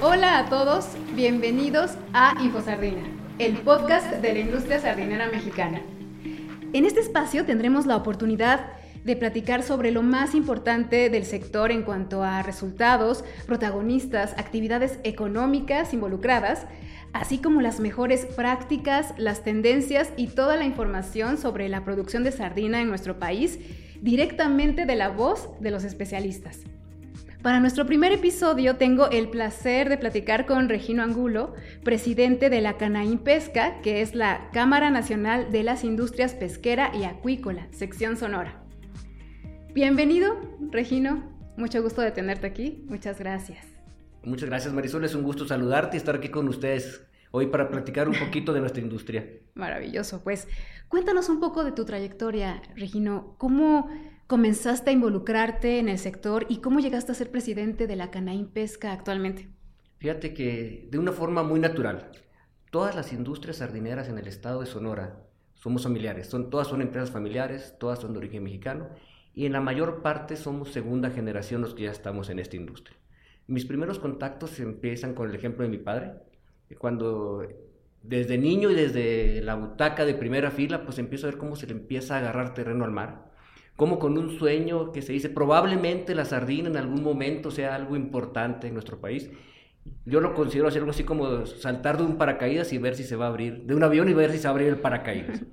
Hola 0.00 0.38
a 0.38 0.48
todos, 0.48 0.86
bienvenidos 1.14 1.98
a 2.14 2.34
InfoSardina, 2.42 3.02
el 3.38 3.58
podcast 3.58 4.10
de 4.12 4.32
la 4.32 4.38
industria 4.38 4.80
sardinera 4.80 5.28
mexicana. 5.28 5.82
En 6.72 6.86
este 6.86 7.00
espacio 7.00 7.44
tendremos 7.44 7.84
la 7.84 7.96
oportunidad 7.96 8.72
de 9.04 9.16
platicar 9.16 9.62
sobre 9.62 9.90
lo 9.90 10.02
más 10.02 10.34
importante 10.34 11.10
del 11.10 11.26
sector 11.26 11.70
en 11.70 11.82
cuanto 11.82 12.22
a 12.22 12.42
resultados, 12.42 13.24
protagonistas, 13.46 14.32
actividades 14.38 14.98
económicas 15.04 15.92
involucradas, 15.92 16.66
así 17.12 17.38
como 17.38 17.60
las 17.60 17.80
mejores 17.80 18.26
prácticas, 18.26 19.14
las 19.16 19.42
tendencias 19.44 20.12
y 20.16 20.28
toda 20.28 20.56
la 20.56 20.64
información 20.64 21.38
sobre 21.38 21.68
la 21.68 21.84
producción 21.84 22.24
de 22.24 22.32
sardina 22.32 22.80
en 22.80 22.88
nuestro 22.88 23.18
país 23.18 23.58
directamente 24.00 24.86
de 24.86 24.96
la 24.96 25.08
voz 25.08 25.50
de 25.60 25.70
los 25.70 25.84
especialistas. 25.84 26.60
Para 27.42 27.60
nuestro 27.60 27.86
primer 27.86 28.12
episodio 28.12 28.76
tengo 28.76 29.10
el 29.10 29.30
placer 29.30 29.88
de 29.88 29.96
platicar 29.96 30.44
con 30.44 30.68
Regino 30.68 31.04
Angulo, 31.04 31.54
presidente 31.84 32.50
de 32.50 32.60
la 32.60 32.76
Canaín 32.76 33.18
Pesca, 33.18 33.80
que 33.80 34.02
es 34.02 34.14
la 34.14 34.50
Cámara 34.52 34.90
Nacional 34.90 35.52
de 35.52 35.62
las 35.62 35.84
Industrias 35.84 36.34
Pesquera 36.34 36.90
y 36.94 37.04
Acuícola, 37.04 37.68
sección 37.70 38.16
Sonora. 38.16 38.64
Bienvenido, 39.72 40.36
Regino. 40.72 41.22
Mucho 41.56 41.80
gusto 41.80 42.02
de 42.02 42.10
tenerte 42.10 42.48
aquí. 42.48 42.84
Muchas 42.88 43.20
gracias. 43.20 43.77
Muchas 44.22 44.48
gracias, 44.48 44.74
Marisol. 44.74 45.04
Es 45.04 45.14
un 45.14 45.22
gusto 45.22 45.46
saludarte 45.46 45.96
y 45.96 45.98
estar 45.98 46.16
aquí 46.16 46.28
con 46.28 46.48
ustedes 46.48 47.04
hoy 47.30 47.46
para 47.46 47.68
platicar 47.68 48.08
un 48.08 48.14
poquito 48.18 48.52
de 48.52 48.60
nuestra 48.60 48.82
industria. 48.82 49.26
Maravilloso. 49.54 50.22
Pues 50.22 50.48
cuéntanos 50.88 51.28
un 51.28 51.40
poco 51.40 51.64
de 51.64 51.72
tu 51.72 51.84
trayectoria, 51.84 52.62
Regino. 52.76 53.34
¿Cómo 53.38 53.88
comenzaste 54.26 54.90
a 54.90 54.92
involucrarte 54.92 55.78
en 55.78 55.88
el 55.88 55.98
sector 55.98 56.46
y 56.48 56.58
cómo 56.58 56.80
llegaste 56.80 57.12
a 57.12 57.14
ser 57.14 57.30
presidente 57.30 57.86
de 57.86 57.96
la 57.96 58.10
Canaín 58.10 58.48
Pesca 58.48 58.92
actualmente? 58.92 59.48
Fíjate 59.98 60.34
que 60.34 60.88
de 60.90 60.98
una 60.98 61.12
forma 61.12 61.42
muy 61.42 61.60
natural. 61.60 62.10
Todas 62.70 62.94
las 62.94 63.12
industrias 63.12 63.56
sardineras 63.56 64.08
en 64.08 64.18
el 64.18 64.26
estado 64.26 64.60
de 64.60 64.66
Sonora 64.66 65.24
somos 65.54 65.84
familiares. 65.84 66.28
Son, 66.28 66.50
todas 66.50 66.68
son 66.68 66.82
empresas 66.82 67.10
familiares, 67.10 67.74
todas 67.78 67.98
son 67.98 68.12
de 68.12 68.18
origen 68.18 68.44
mexicano 68.44 68.88
y 69.34 69.46
en 69.46 69.52
la 69.52 69.60
mayor 69.60 70.02
parte 70.02 70.36
somos 70.36 70.72
segunda 70.72 71.10
generación 71.10 71.62
los 71.62 71.74
que 71.74 71.84
ya 71.84 71.90
estamos 71.90 72.28
en 72.28 72.38
esta 72.38 72.56
industria. 72.56 72.97
Mis 73.48 73.64
primeros 73.64 73.98
contactos 73.98 74.60
empiezan 74.60 75.14
con 75.14 75.28
el 75.28 75.34
ejemplo 75.34 75.64
de 75.64 75.70
mi 75.70 75.78
padre, 75.78 76.12
cuando 76.78 77.42
desde 78.02 78.38
niño 78.38 78.70
y 78.70 78.74
desde 78.74 79.42
la 79.42 79.56
butaca 79.56 80.04
de 80.04 80.14
primera 80.14 80.52
fila, 80.52 80.84
pues 80.84 80.98
empiezo 80.98 81.26
a 81.26 81.30
ver 81.30 81.38
cómo 81.38 81.56
se 81.56 81.66
le 81.66 81.72
empieza 81.72 82.14
a 82.14 82.18
agarrar 82.18 82.54
terreno 82.54 82.84
al 82.84 82.92
mar 82.92 83.28
como 83.78 84.00
con 84.00 84.18
un 84.18 84.36
sueño 84.36 84.90
que 84.90 85.02
se 85.02 85.12
dice, 85.12 85.28
probablemente 85.28 86.12
la 86.16 86.24
sardina 86.24 86.68
en 86.68 86.76
algún 86.76 87.00
momento 87.00 87.52
sea 87.52 87.76
algo 87.76 87.94
importante 87.94 88.66
en 88.66 88.74
nuestro 88.74 89.00
país. 89.00 89.30
Yo 90.04 90.20
lo 90.20 90.34
considero 90.34 90.66
hacer 90.66 90.80
algo 90.80 90.90
así 90.90 91.04
como 91.04 91.46
saltar 91.46 91.96
de 91.96 92.02
un 92.02 92.18
paracaídas 92.18 92.72
y 92.72 92.78
ver 92.78 92.96
si 92.96 93.04
se 93.04 93.14
va 93.14 93.26
a 93.26 93.28
abrir, 93.28 93.66
de 93.66 93.76
un 93.76 93.84
avión 93.84 94.08
y 94.08 94.14
ver 94.14 94.32
si 94.32 94.38
se 94.38 94.48
va 94.48 94.48
a 94.48 94.54
abrir 94.54 94.66
el 94.66 94.80
paracaídas. 94.80 95.44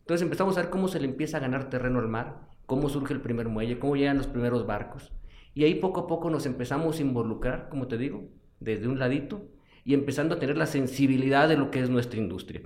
Entonces 0.00 0.22
empezamos 0.22 0.58
a 0.58 0.62
ver 0.62 0.70
cómo 0.70 0.88
se 0.88 0.98
le 0.98 1.06
empieza 1.06 1.36
a 1.36 1.40
ganar 1.40 1.70
terreno 1.70 2.00
al 2.00 2.08
mar, 2.08 2.48
cómo 2.66 2.88
surge 2.88 3.14
el 3.14 3.20
primer 3.20 3.48
muelle, 3.48 3.78
cómo 3.78 3.94
llegan 3.94 4.18
los 4.18 4.26
primeros 4.26 4.66
barcos. 4.66 5.12
Y 5.58 5.64
ahí 5.64 5.74
poco 5.74 6.02
a 6.02 6.06
poco 6.06 6.30
nos 6.30 6.46
empezamos 6.46 7.00
a 7.00 7.02
involucrar, 7.02 7.68
como 7.68 7.88
te 7.88 7.98
digo, 7.98 8.28
desde 8.60 8.86
un 8.86 9.00
ladito 9.00 9.48
y 9.82 9.92
empezando 9.92 10.36
a 10.36 10.38
tener 10.38 10.56
la 10.56 10.66
sensibilidad 10.66 11.48
de 11.48 11.56
lo 11.56 11.72
que 11.72 11.80
es 11.80 11.90
nuestra 11.90 12.20
industria. 12.20 12.62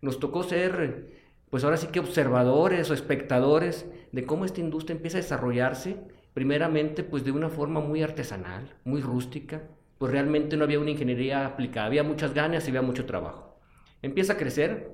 Nos 0.00 0.20
tocó 0.20 0.44
ser 0.44 1.10
pues 1.50 1.64
ahora 1.64 1.76
sí 1.76 1.88
que 1.88 1.98
observadores 1.98 2.88
o 2.88 2.94
espectadores 2.94 3.90
de 4.12 4.24
cómo 4.26 4.44
esta 4.44 4.60
industria 4.60 4.94
empieza 4.94 5.18
a 5.18 5.22
desarrollarse, 5.22 5.96
primeramente 6.34 7.02
pues 7.02 7.24
de 7.24 7.32
una 7.32 7.48
forma 7.48 7.80
muy 7.80 8.04
artesanal, 8.04 8.76
muy 8.84 9.00
rústica, 9.00 9.64
pues 9.98 10.12
realmente 10.12 10.56
no 10.56 10.62
había 10.62 10.78
una 10.78 10.92
ingeniería 10.92 11.46
aplicada, 11.46 11.86
había 11.88 12.04
muchas 12.04 12.32
ganas 12.32 12.64
y 12.64 12.70
había 12.70 12.82
mucho 12.82 13.06
trabajo. 13.06 13.58
Empieza 14.02 14.34
a 14.34 14.36
crecer 14.36 14.92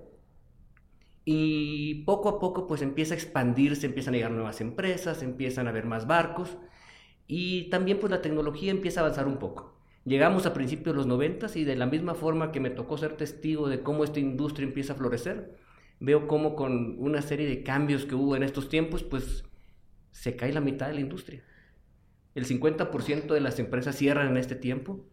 y 1.27 2.03
poco 2.05 2.31
a 2.31 2.41
poco 2.41 2.67
pues 2.67 2.81
empieza 2.81 3.13
a 3.13 3.19
expandirse, 3.19 3.85
empiezan 3.85 4.15
a 4.15 4.17
llegar 4.17 4.33
nuevas 4.33 4.63
empresas, 4.63 5.23
empiezan 5.23 5.67
a 5.67 5.71
haber 5.71 5.85
más 5.85 6.07
barcos 6.07 6.57
y 7.27 7.71
también 7.71 7.99
pues 8.01 8.11
la 8.11 8.23
tecnología 8.23 8.71
empieza 8.71 9.01
a 9.01 9.05
avanzar 9.05 9.27
un 9.27 9.39
poco. 9.39 9.77
Llegamos 10.05 10.47
a 10.47 10.55
principios 10.55 10.95
de 10.95 10.99
los 10.99 11.07
90 11.07 11.47
y 11.55 11.65
de 11.65 11.77
la 11.77 11.87
misma 11.87 12.15
forma 12.15 12.51
que 12.51 12.61
me 12.61 12.71
tocó 12.71 12.99
ser 12.99 13.17
testigo 13.17 13.69
de 13.69 13.83
cómo 13.83 14.03
esta 14.03 14.19
industria 14.19 14.67
empieza 14.67 14.95
a 14.95 14.97
florecer, 14.97 15.57
veo 16.01 16.27
cómo 16.27 16.57
con 16.57 16.97
una 16.99 17.23
serie 17.23 17.47
de 17.47 17.63
cambios 17.63 18.05
que 18.05 18.17
hubo 18.17 18.35
en 18.35 18.43
estos 18.43 18.69
tiempos, 18.69 19.05
pues 19.05 19.45
se 20.11 20.35
cae 20.35 20.53
la 20.53 20.61
mitad 20.61 20.89
de 20.89 20.95
la 20.95 21.01
industria. 21.01 21.45
El 22.35 22.47
50% 22.47 23.33
de 23.33 23.41
las 23.41 23.59
empresas 23.59 23.97
cierran 23.97 24.29
en 24.29 24.37
este 24.37 24.57
tiempo. 24.57 25.07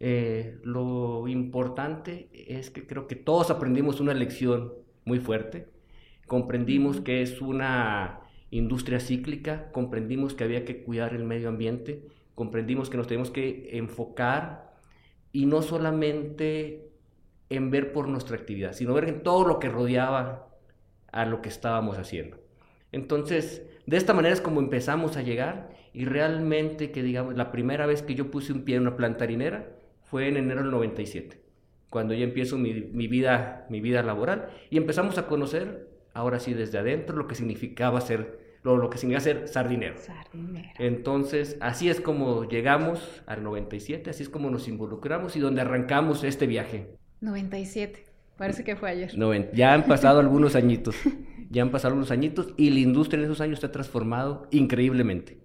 Eh, 0.00 0.58
lo 0.64 1.28
importante 1.28 2.28
es 2.32 2.70
que 2.70 2.86
creo 2.86 3.06
que 3.06 3.16
todos 3.16 3.50
aprendimos 3.50 4.00
una 4.00 4.14
lección 4.14 4.72
muy 5.04 5.20
fuerte. 5.20 5.68
Comprendimos 6.26 7.00
que 7.00 7.22
es 7.22 7.40
una 7.40 8.20
industria 8.50 9.00
cíclica, 9.00 9.70
comprendimos 9.72 10.34
que 10.34 10.44
había 10.44 10.64
que 10.64 10.82
cuidar 10.82 11.14
el 11.14 11.24
medio 11.24 11.48
ambiente, 11.48 12.06
comprendimos 12.34 12.90
que 12.90 12.96
nos 12.96 13.06
tenemos 13.06 13.30
que 13.30 13.70
enfocar 13.76 14.74
y 15.32 15.46
no 15.46 15.62
solamente 15.62 16.90
en 17.50 17.70
ver 17.70 17.92
por 17.92 18.08
nuestra 18.08 18.36
actividad, 18.36 18.72
sino 18.72 18.94
ver 18.94 19.08
en 19.08 19.22
todo 19.22 19.46
lo 19.46 19.58
que 19.58 19.68
rodeaba 19.68 20.48
a 21.12 21.24
lo 21.24 21.42
que 21.42 21.48
estábamos 21.48 21.98
haciendo. 21.98 22.38
Entonces, 22.92 23.62
de 23.86 23.96
esta 23.96 24.14
manera 24.14 24.34
es 24.34 24.40
como 24.40 24.60
empezamos 24.60 25.16
a 25.16 25.22
llegar 25.22 25.70
y 25.92 26.04
realmente 26.04 26.90
que 26.90 27.02
digamos, 27.02 27.36
la 27.36 27.50
primera 27.50 27.86
vez 27.86 28.02
que 28.02 28.14
yo 28.14 28.30
puse 28.30 28.52
un 28.52 28.62
pie 28.62 28.76
en 28.76 28.82
una 28.82 28.96
plantarinera 28.96 29.70
fue 30.02 30.28
en 30.28 30.36
enero 30.36 30.62
del 30.62 30.70
97, 30.70 31.40
cuando 31.90 32.14
ya 32.14 32.24
empiezo 32.24 32.56
mi, 32.56 32.72
vida, 32.72 33.66
mi 33.68 33.80
vida 33.80 34.02
laboral 34.02 34.50
y 34.70 34.76
empezamos 34.76 35.18
a 35.18 35.26
conocer, 35.26 35.87
ahora 36.18 36.40
sí 36.40 36.52
desde 36.52 36.78
adentro, 36.78 37.16
lo 37.16 37.28
que 37.28 37.36
significaba 37.36 38.00
ser 38.00 38.48
lo, 38.64 38.76
lo, 38.76 38.90
que 38.90 38.98
significa 38.98 39.20
ser 39.20 39.46
sardinero. 39.46 39.96
sardinero. 39.98 40.68
Entonces, 40.80 41.56
así 41.60 41.88
es 41.88 42.00
como 42.00 42.44
llegamos 42.48 43.22
al 43.26 43.44
97, 43.44 44.10
así 44.10 44.24
es 44.24 44.28
como 44.28 44.50
nos 44.50 44.66
involucramos 44.66 45.36
y 45.36 45.40
donde 45.40 45.60
arrancamos 45.60 46.24
este 46.24 46.48
viaje. 46.48 46.88
97. 47.20 48.04
Parece 48.36 48.64
que 48.64 48.74
fue 48.74 48.90
ayer. 48.90 49.12
ya 49.54 49.74
han 49.74 49.84
pasado 49.86 50.18
algunos 50.18 50.56
añitos. 50.56 50.96
Ya 51.50 51.62
han 51.62 51.70
pasado 51.70 51.92
algunos 51.92 52.10
añitos 52.10 52.52
y 52.56 52.70
la 52.70 52.80
industria 52.80 53.20
en 53.20 53.24
esos 53.24 53.40
años 53.40 53.60
se 53.60 53.66
ha 53.66 53.72
transformado 53.72 54.48
increíblemente. 54.50 55.38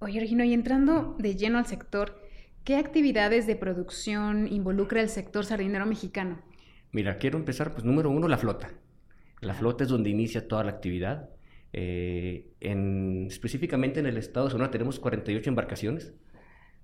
Oye, 0.00 0.20
Regino, 0.20 0.44
y 0.44 0.52
entrando 0.52 1.16
de 1.18 1.36
lleno 1.36 1.58
al 1.58 1.66
sector, 1.66 2.20
¿qué 2.64 2.76
actividades 2.76 3.46
de 3.46 3.56
producción 3.56 4.46
involucra 4.52 5.00
el 5.00 5.08
sector 5.08 5.46
sardinero 5.46 5.86
mexicano? 5.86 6.42
Mira, 6.92 7.16
quiero 7.16 7.38
empezar, 7.38 7.72
pues 7.72 7.84
número 7.84 8.10
uno, 8.10 8.28
la 8.28 8.36
flota. 8.36 8.70
La 9.40 9.54
flota 9.54 9.84
es 9.84 9.90
donde 9.90 10.10
inicia 10.10 10.48
toda 10.48 10.64
la 10.64 10.70
actividad. 10.70 11.30
Eh, 11.72 12.52
en, 12.60 13.26
específicamente 13.28 14.00
en 14.00 14.06
el 14.06 14.16
estado 14.16 14.46
de 14.46 14.52
Sonora 14.52 14.70
tenemos 14.70 14.98
48 14.98 15.50
embarcaciones 15.50 16.14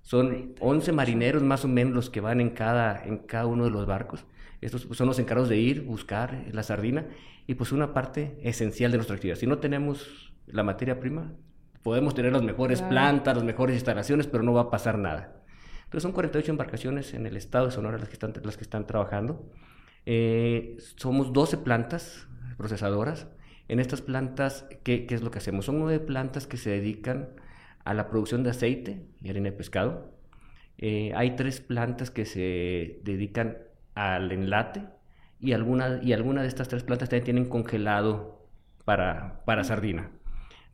son 0.03 0.53
11 0.59 0.91
marineros 0.91 1.41
más 1.41 1.63
o 1.65 1.67
menos 1.67 1.93
los 1.93 2.09
que 2.09 2.19
van 2.21 2.41
en 2.41 2.51
cada, 2.51 3.03
en 3.05 3.19
cada 3.19 3.47
uno 3.47 3.63
de 3.63 3.71
los 3.71 3.85
barcos. 3.85 4.25
Estos 4.61 4.87
son 4.91 5.07
los 5.07 5.17
encargados 5.17 5.49
de 5.49 5.57
ir, 5.57 5.81
buscar 5.81 6.45
la 6.51 6.61
sardina 6.61 7.05
y 7.47 7.55
pues 7.55 7.71
una 7.71 7.93
parte 7.93 8.37
esencial 8.43 8.91
de 8.91 8.97
nuestra 8.97 9.15
actividad. 9.15 9.37
Si 9.37 9.47
no 9.47 9.59
tenemos 9.59 10.33
la 10.45 10.63
materia 10.63 10.99
prima, 10.99 11.33
podemos 11.81 12.13
tener 12.13 12.33
las 12.33 12.43
mejores 12.43 12.81
plantas, 12.81 13.35
las 13.35 13.45
mejores 13.45 13.75
instalaciones, 13.75 14.27
pero 14.27 14.43
no 14.43 14.53
va 14.53 14.61
a 14.61 14.69
pasar 14.69 14.97
nada. 14.97 15.41
Entonces 15.85 16.03
son 16.03 16.11
48 16.11 16.51
embarcaciones 16.51 17.13
en 17.13 17.25
el 17.25 17.37
estado 17.37 17.67
de 17.67 17.71
Sonora 17.71 17.97
las 17.97 18.09
que 18.09 18.13
están, 18.13 18.33
las 18.43 18.57
que 18.57 18.63
están 18.63 18.85
trabajando. 18.85 19.49
Eh, 20.05 20.75
somos 20.97 21.31
12 21.31 21.57
plantas 21.59 22.27
procesadoras. 22.63 23.27
En 23.67 23.79
estas 23.79 24.01
plantas, 24.01 24.65
¿qué, 24.83 25.05
¿qué, 25.05 25.13
es 25.13 25.21
lo 25.21 25.29
que 25.29 25.37
hacemos? 25.37 25.65
Son 25.65 25.77
nueve 25.77 25.99
plantas 25.99 26.47
que 26.47 26.57
se 26.57 26.69
dedican 26.69 27.29
a 27.85 27.93
la 27.93 28.07
producción 28.09 28.43
de 28.43 28.49
aceite 28.49 29.05
y 29.21 29.29
harina 29.29 29.51
de 29.51 29.57
pescado. 29.57 30.11
Eh, 30.77 31.11
hay 31.15 31.35
tres 31.35 31.61
plantas 31.61 32.09
que 32.09 32.25
se 32.25 32.99
dedican 33.03 33.57
al 33.95 34.31
enlate 34.31 34.85
y 35.39 35.53
alguna, 35.53 35.99
y 36.01 36.13
alguna 36.13 36.41
de 36.41 36.47
estas 36.47 36.67
tres 36.69 36.83
plantas 36.83 37.09
también 37.09 37.25
tienen 37.25 37.45
congelado 37.45 38.47
para, 38.85 39.43
para 39.45 39.63
sardina. 39.63 40.11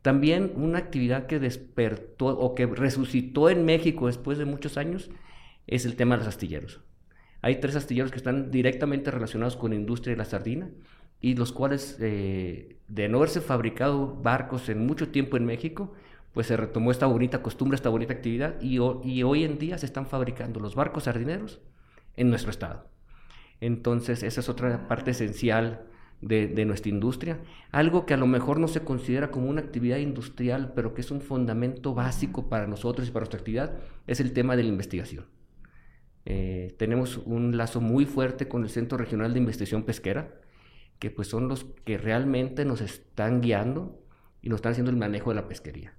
También 0.02 0.52
una 0.56 0.78
actividad 0.78 1.26
que 1.26 1.38
despertó 1.38 2.26
o 2.26 2.54
que 2.54 2.66
resucitó 2.66 3.50
en 3.50 3.64
México 3.64 4.06
después 4.06 4.38
de 4.38 4.46
muchos 4.46 4.78
años 4.78 5.10
es 5.66 5.84
el 5.84 5.96
tema 5.96 6.14
de 6.14 6.20
los 6.20 6.28
astilleros. 6.28 6.80
Hay 7.42 7.56
tres 7.60 7.76
astilleros 7.76 8.10
que 8.10 8.18
están 8.18 8.50
directamente 8.50 9.10
relacionados 9.10 9.56
con 9.56 9.70
la 9.70 9.76
industria 9.76 10.14
de 10.14 10.18
la 10.18 10.24
sardina 10.24 10.70
y 11.20 11.34
los 11.34 11.52
cuales, 11.52 11.96
eh, 12.00 12.76
de 12.88 13.08
no 13.08 13.18
haberse 13.18 13.40
fabricado 13.40 14.16
barcos 14.22 14.68
en 14.68 14.86
mucho 14.86 15.08
tiempo 15.10 15.36
en 15.36 15.44
México, 15.44 15.92
pues 16.32 16.46
se 16.46 16.56
retomó 16.56 16.90
esta 16.90 17.06
bonita 17.06 17.42
costumbre, 17.42 17.76
esta 17.76 17.88
bonita 17.88 18.12
actividad 18.12 18.60
y, 18.60 18.78
hoy 18.78 19.44
en 19.44 19.58
día 19.58 19.78
se 19.78 19.86
están 19.86 20.06
fabricando 20.06 20.60
los 20.60 20.74
barcos 20.74 21.04
sardineros 21.04 21.60
en 22.16 22.30
nuestro 22.30 22.50
estado. 22.50 22.88
Entonces, 23.60 24.22
esa 24.22 24.40
es 24.40 24.48
otra 24.48 24.88
parte 24.88 25.10
esencial 25.10 25.86
de, 26.22 26.64
nuestra 26.64 26.90
industria, 26.90 27.40
algo 27.72 28.06
que 28.06 28.14
a 28.14 28.16
lo 28.16 28.26
mejor 28.26 28.60
no 28.60 28.68
se 28.68 28.82
considera 28.82 29.30
como 29.30 29.48
una 29.48 29.60
actividad 29.60 29.98
industrial, 29.98 30.72
pero 30.74 30.94
que 30.94 31.00
es 31.00 31.10
un 31.10 31.20
fundamento 31.20 31.94
básico 31.94 32.48
para 32.48 32.66
nosotros 32.66 33.08
y 33.08 33.10
para 33.10 33.22
nuestra 33.22 33.40
actividad, 33.40 33.78
es 34.06 34.20
el 34.20 34.32
tema 34.32 34.56
de 34.56 34.62
la 34.62 34.68
investigación. 34.68 35.26
Eh, 36.26 36.74
tenemos 36.78 37.16
un 37.16 37.56
lazo 37.56 37.80
muy 37.80 38.04
fuerte 38.04 38.48
con 38.48 38.62
el 38.62 38.68
Centro 38.68 38.98
Regional 38.98 39.32
de 39.32 39.38
Investigación 39.38 39.82
Pesquera, 39.82 40.40
que 41.00 41.10
pues 41.10 41.26
son 41.26 41.48
los 41.48 41.64
que 41.84 41.98
realmente 41.98 42.64
nos 42.64 42.80
están 42.80 43.40
guiando 43.40 44.00
y 44.42 44.48
nos 44.48 44.58
están 44.58 44.72
haciendo 44.72 44.92
el 44.92 44.96
manejo 44.96 45.30
de 45.30 45.36
la 45.36 45.48
pesquería. 45.48 45.94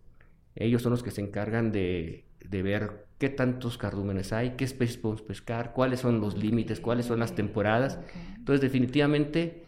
Ellos 0.55 0.81
son 0.81 0.91
los 0.91 1.03
que 1.03 1.11
se 1.11 1.21
encargan 1.21 1.71
de, 1.71 2.25
de 2.39 2.61
ver 2.61 3.07
qué 3.17 3.29
tantos 3.29 3.77
cardúmenes 3.77 4.31
hay, 4.31 4.51
qué 4.51 4.63
especies 4.63 4.97
podemos 4.97 5.21
pescar, 5.21 5.73
cuáles 5.73 5.99
son 5.99 6.21
los 6.21 6.37
límites, 6.37 6.79
cuáles 6.79 7.07
son 7.07 7.19
las 7.19 7.35
temporadas. 7.35 7.99
Entonces, 8.37 8.61
definitivamente, 8.61 9.65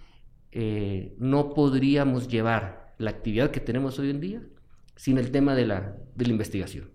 eh, 0.51 1.15
no 1.17 1.53
podríamos 1.53 2.27
llevar 2.27 2.93
la 2.99 3.09
actividad 3.09 3.51
que 3.51 3.59
tenemos 3.59 3.97
hoy 3.99 4.11
en 4.11 4.21
día 4.21 4.41
sin 4.95 5.17
el 5.17 5.31
tema 5.31 5.55
de 5.55 5.65
la, 5.65 5.97
de 6.15 6.25
la 6.25 6.31
investigación. 6.31 6.91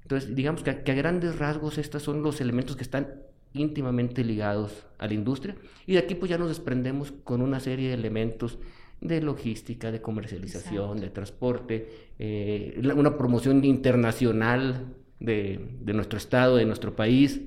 Entonces, 0.00 0.34
digamos 0.34 0.62
que 0.62 0.70
a, 0.70 0.82
que 0.82 0.92
a, 0.92 0.94
grandes 0.94 1.38
rasgos 1.38 1.78
estos 1.78 2.02
son 2.02 2.22
los 2.22 2.40
elementos 2.40 2.76
que 2.76 2.82
están 2.82 3.25
íntimamente 3.52 4.24
ligados 4.24 4.86
a 4.98 5.06
la 5.06 5.14
industria. 5.14 5.56
Y 5.86 5.94
de 5.94 5.98
aquí 5.98 6.14
pues 6.14 6.30
ya 6.30 6.38
nos 6.38 6.48
desprendemos 6.48 7.12
con 7.12 7.42
una 7.42 7.60
serie 7.60 7.88
de 7.88 7.94
elementos 7.94 8.58
de 9.00 9.20
logística, 9.20 9.90
de 9.90 10.00
comercialización, 10.00 11.00
de 11.00 11.10
transporte, 11.10 11.88
eh, 12.18 12.80
una 12.96 13.16
promoción 13.16 13.64
internacional 13.64 14.94
de, 15.20 15.76
de, 15.80 15.92
nuestro 15.92 16.18
estado, 16.18 16.56
de 16.56 16.64
nuestro 16.64 16.96
país. 16.96 17.40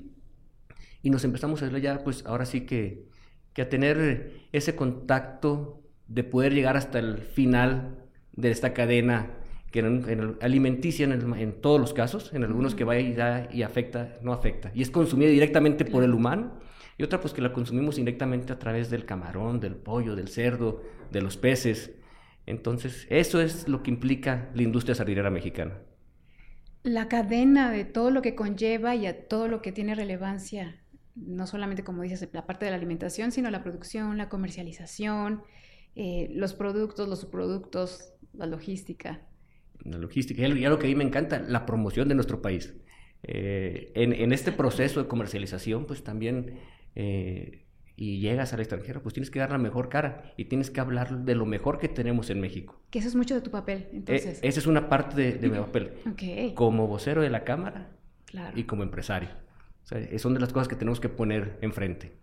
Y 1.01 1.09
nos 1.09 1.23
empezamos 1.23 1.61
a 1.61 1.69
ver 1.69 1.81
ya 1.81 2.03
pues 2.03 2.25
ahora 2.25 2.45
sí 2.45 2.61
que 2.61 3.09
que 3.53 3.63
a 3.63 3.69
tener 3.69 4.31
ese 4.51 4.75
contacto 4.75 5.81
de 6.07 6.23
poder 6.23 6.53
llegar 6.53 6.77
hasta 6.77 6.99
el 6.99 7.17
final 7.17 7.97
de 8.33 8.51
esta 8.51 8.73
cadena 8.73 9.31
que 9.71 9.79
en, 9.79 10.37
alimenticia 10.41 11.05
en, 11.05 11.61
todos 11.61 11.79
los 11.79 11.93
casos, 11.93 12.33
en 12.33 12.43
algunos 12.43 12.75
que 12.75 12.83
va 12.83 12.97
y 12.97 13.13
da 13.13 13.47
y 13.51 13.61
afecta, 13.61 14.17
no 14.21 14.33
afecta, 14.33 14.71
y 14.73 14.81
es 14.81 14.89
consumida 14.89 15.29
directamente 15.29 15.85
por 15.85 16.03
el 16.03 16.13
humano, 16.13 16.59
y 16.97 17.03
otra 17.03 17.21
pues 17.21 17.33
que 17.33 17.41
la 17.41 17.53
consumimos 17.53 17.97
indirectamente 17.97 18.51
a 18.51 18.59
través 18.59 18.89
del 18.89 19.05
camarón, 19.05 19.59
del 19.59 19.75
pollo, 19.75 20.15
del 20.15 20.27
cerdo, 20.27 20.81
de 21.11 21.21
los 21.21 21.37
peces. 21.37 21.91
Entonces, 22.45 23.07
eso 23.09 23.39
es 23.39 23.67
lo 23.67 23.83
que 23.83 23.91
implica 23.91 24.49
la 24.53 24.63
industria 24.63 24.95
sardinera 24.95 25.29
mexicana. 25.29 25.75
La 26.83 27.07
cadena 27.07 27.71
de 27.71 27.85
todo 27.85 28.11
lo 28.11 28.21
que 28.21 28.35
conlleva 28.35 28.95
y 28.95 29.05
a 29.05 29.27
todo 29.27 29.47
lo 29.47 29.61
que 29.61 29.71
tiene 29.71 29.95
relevancia 29.95 30.79
no 31.25 31.47
solamente, 31.47 31.83
como 31.83 32.03
dices, 32.03 32.27
la 32.31 32.45
parte 32.45 32.65
de 32.65 32.71
la 32.71 32.77
alimentación, 32.77 33.31
sino 33.31 33.49
la 33.49 33.63
producción, 33.63 34.17
la 34.17 34.29
comercialización, 34.29 35.43
eh, 35.95 36.29
los 36.31 36.53
productos, 36.53 37.07
los 37.07 37.21
subproductos, 37.21 38.13
la 38.33 38.45
logística. 38.45 39.21
La 39.83 39.97
logística, 39.97 40.41
y 40.41 40.65
algo 40.65 40.79
que 40.79 40.87
a 40.87 40.89
mí 40.89 40.95
me 40.95 41.03
encanta, 41.03 41.39
la 41.39 41.65
promoción 41.65 42.07
de 42.07 42.15
nuestro 42.15 42.41
país. 42.41 42.73
Eh, 43.23 43.91
en, 43.95 44.31
este 44.31 44.51
proceso 44.51 45.01
de 45.01 45.07
comercialización, 45.07 45.85
pues 45.85 46.03
también, 46.03 46.59
eh, 46.95 47.65
y 47.95 48.19
llegas 48.19 48.53
al 48.53 48.59
extranjero, 48.59 49.01
pues 49.01 49.13
tienes 49.13 49.29
que 49.29 49.39
dar 49.39 49.51
la 49.51 49.57
mejor 49.57 49.89
cara 49.89 50.33
y 50.37 50.45
tienes 50.45 50.69
que 50.71 50.79
hablar 50.79 51.25
de 51.25 51.35
lo 51.35 51.45
mejor 51.45 51.79
que 51.79 51.89
tenemos 51.89 52.29
en 52.29 52.39
México. 52.39 52.81
Que 52.89 52.99
eso 52.99 53.07
es 53.09 53.15
mucho 53.15 53.35
de 53.35 53.41
tu 53.41 53.51
papel, 53.51 53.87
entonces. 53.91 54.39
esa 54.41 54.59
es 54.59 54.67
una 54.67 54.87
parte 54.87 55.33
de, 55.33 55.49
mi 55.49 55.57
papel. 55.57 55.93
Como 56.55 56.87
vocero 56.87 57.21
de 57.21 57.29
la 57.29 57.43
Cámara 57.43 57.91
y 58.55 58.63
como 58.63 58.83
empresario 58.83 59.29
son 60.17 60.33
de 60.33 60.39
las 60.39 60.53
cosas 60.53 60.67
que 60.67 60.75
tenemos 60.75 60.99
que 60.99 61.09
poner 61.09 61.57
enfrente. 61.61 62.13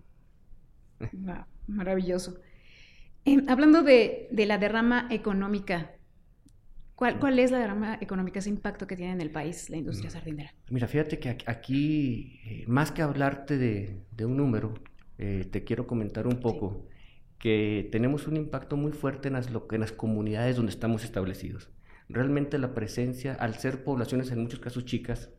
maravilloso. 1.67 2.41
Em, 3.25 3.49
hablando 3.49 3.83
de, 3.83 4.29
la 4.31 4.59
derrama 4.59 5.09
económica, 5.11 5.93
¿cuál, 6.97 7.39
es 7.39 7.51
la 7.51 7.59
derrama 7.59 7.99
económica, 8.01 8.41
ese 8.41 8.49
impacto 8.49 8.87
que 8.87 8.97
tiene 8.97 9.13
en 9.13 9.21
el 9.21 9.31
país 9.31 9.71
la 9.71 9.77
industria 9.77 10.11
mm. 10.11 10.13
sardinera? 10.13 10.55
Mira, 10.71 10.89
fíjate 10.89 11.19
que 11.19 11.37
aquí, 11.47 12.41
eh, 12.45 12.65
más 12.67 12.91
que 12.91 13.03
hablarte 13.03 13.59
de, 13.59 14.25
un 14.25 14.37
número, 14.37 14.75
eh, 15.19 15.47
te 15.51 15.63
quiero 15.65 15.87
comentar 15.87 16.27
un 16.27 16.41
poco 16.41 16.89
que 17.39 17.89
tenemos 17.93 18.27
un 18.27 18.37
impacto 18.37 18.77
muy 18.77 18.93
fuerte 18.93 19.29
en 19.29 19.35
las, 19.35 19.49
en 19.49 19.81
las 19.81 19.93
comunidades 19.93 20.57
donde 20.57 20.73
estamos 20.73 21.05
establecidos. 21.05 21.71
Realmente 22.09 22.59
la 22.59 22.75
presencia, 22.75 23.35
al 23.35 23.55
ser 23.55 23.85
poblaciones 23.85 24.31
en 24.31 24.41
muchos 24.41 24.61
casos 24.61 24.85
chicas, 24.85 25.31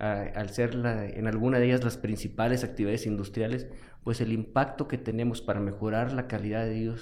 al 0.00 0.48
ser 0.48 0.74
en 1.14 1.26
alguna 1.26 1.58
de 1.58 1.66
ellas 1.66 1.84
las 1.84 1.98
principales 1.98 2.64
actividades 2.64 3.04
industriales, 3.04 3.68
pues 4.02 4.22
el 4.22 4.32
impacto 4.32 4.88
que 4.88 4.96
tenemos 4.96 5.42
para 5.42 5.60
mejorar 5.60 6.12
la 6.12 6.26
calidad 6.26 6.64
de, 6.64 6.94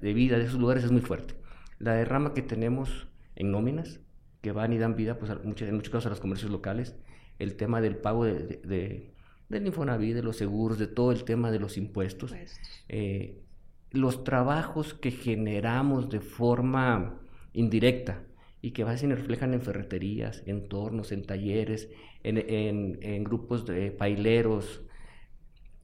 de, 0.00 0.12
vida 0.12 0.36
de 0.36 0.44
esos 0.44 0.58
lugares 0.58 0.82
es 0.82 0.90
muy 0.90 1.02
fuerte. 1.02 1.34
La 1.78 1.94
derrama 1.94 2.34
que 2.34 2.42
tenemos 2.42 3.06
en 3.36 3.50
nóminas, 3.52 4.00
que 4.40 4.52
van 4.52 4.72
y 4.72 4.78
dan 4.78 4.96
vida 4.96 5.18
pues, 5.18 5.30
en 5.30 5.74
muchos 5.74 5.90
casos 5.90 6.06
a 6.06 6.10
los 6.10 6.20
comercios 6.20 6.50
locales, 6.50 6.96
el 7.38 7.56
tema 7.56 7.80
del 7.80 7.96
pago 7.96 8.24
de, 8.24 9.12
del 9.48 9.66
Infonavit, 9.66 10.14
de 10.14 10.22
los 10.22 10.36
seguros, 10.36 10.78
de 10.78 10.86
todo 10.86 11.12
el 11.12 11.24
tema 11.24 11.50
de 11.50 11.60
los 11.60 11.76
impuestos, 11.76 12.34
eh, 12.88 13.42
los 13.90 14.24
trabajos 14.24 14.94
que 14.94 15.10
generamos 15.10 16.10
de 16.10 16.20
forma 16.20 17.20
indirecta, 17.52 18.22
y 18.66 18.72
que 18.72 18.82
a 18.82 18.96
se 18.96 19.06
reflejan 19.06 19.54
en 19.54 19.62
ferreterías, 19.62 20.42
en 20.44 20.68
tornos, 20.68 21.12
en 21.12 21.24
talleres, 21.24 21.88
en, 22.24 23.22
grupos 23.22 23.64
de 23.64 23.92
paileros, 23.92 24.82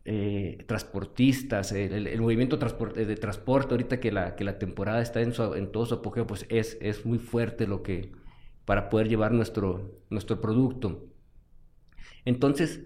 eh, 0.04 0.64
transportistas, 0.66 1.70
el, 1.72 2.20
movimiento 2.20 2.56
de 2.56 3.16
transporte, 3.16 3.74
ahorita 3.74 4.00
que 4.00 4.10
la, 4.10 4.34
que 4.34 4.42
la 4.42 4.58
temporada 4.58 5.00
está 5.00 5.20
en, 5.20 5.32
todo 5.32 5.86
su 5.86 5.94
apogeo, 5.94 6.26
pues 6.26 6.44
es, 6.48 6.76
es 6.80 7.06
muy 7.06 7.18
fuerte 7.18 7.66
lo 7.68 7.82
que, 7.82 8.10
para 8.64 8.88
poder 8.88 9.08
llevar 9.08 9.32
nuestro, 9.32 10.00
nuestro 10.10 10.40
producto. 10.40 11.08
Entonces, 12.24 12.82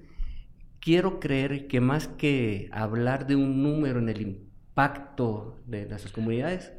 quiero 0.81 1.19
creer 1.19 1.69
que 1.69 1.81
más 1.81 2.09
que 2.09 2.69
hablar 2.71 3.27
de 3.27 3.37
un 3.37 3.63
número 3.63 3.99
en 3.99 4.09
el 4.09 4.21
impacto 4.21 5.59
de 5.67 5.87
las 5.87 6.11
comunidades, 6.13 6.73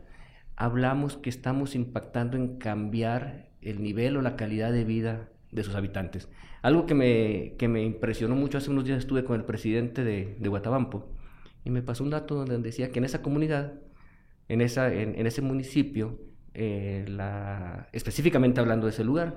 hablamos 0.56 1.18
que 1.18 1.30
estamos 1.30 1.76
impactando 1.76 2.38
en 2.38 2.58
cambiar 2.58 3.50
el 3.62 3.82
nivel 3.82 4.18
o 4.18 4.22
la 4.22 4.36
calidad 4.36 4.72
de 4.72 4.84
vida 4.84 5.30
de 5.52 5.64
sus 5.64 5.76
habitantes. 5.76 6.30
Algo 6.62 6.86
que 6.86 6.94
me, 6.94 7.54
que 7.58 7.68
me 7.68 7.84
impresionó 7.84 8.36
mucho, 8.36 8.58
hace 8.58 8.70
unos 8.70 8.86
días 8.86 9.00
estuve 9.00 9.24
con 9.24 9.36
el 9.40 9.46
presidente 9.46 10.04
de, 10.04 10.36
de 10.40 10.50
Guatabampo 10.50 11.08
y 11.68 11.70
me 11.70 11.82
pasó 11.82 12.06
un 12.06 12.10
dato 12.10 12.36
donde 12.36 12.58
decía 12.60 12.94
que 12.94 13.00
en 13.00 13.04
esa 13.04 13.22
comunidad, 13.22 13.74
en, 14.48 14.62
esa, 14.62 14.94
en, 14.94 15.28
ese 15.28 15.42
municipio, 15.42 16.18
eh, 16.54 17.04
la, 17.10 17.90
específicamente 17.92 18.62
hablando 18.62 18.88
de 18.88 18.92
ese 18.92 19.04
lugar, 19.04 19.36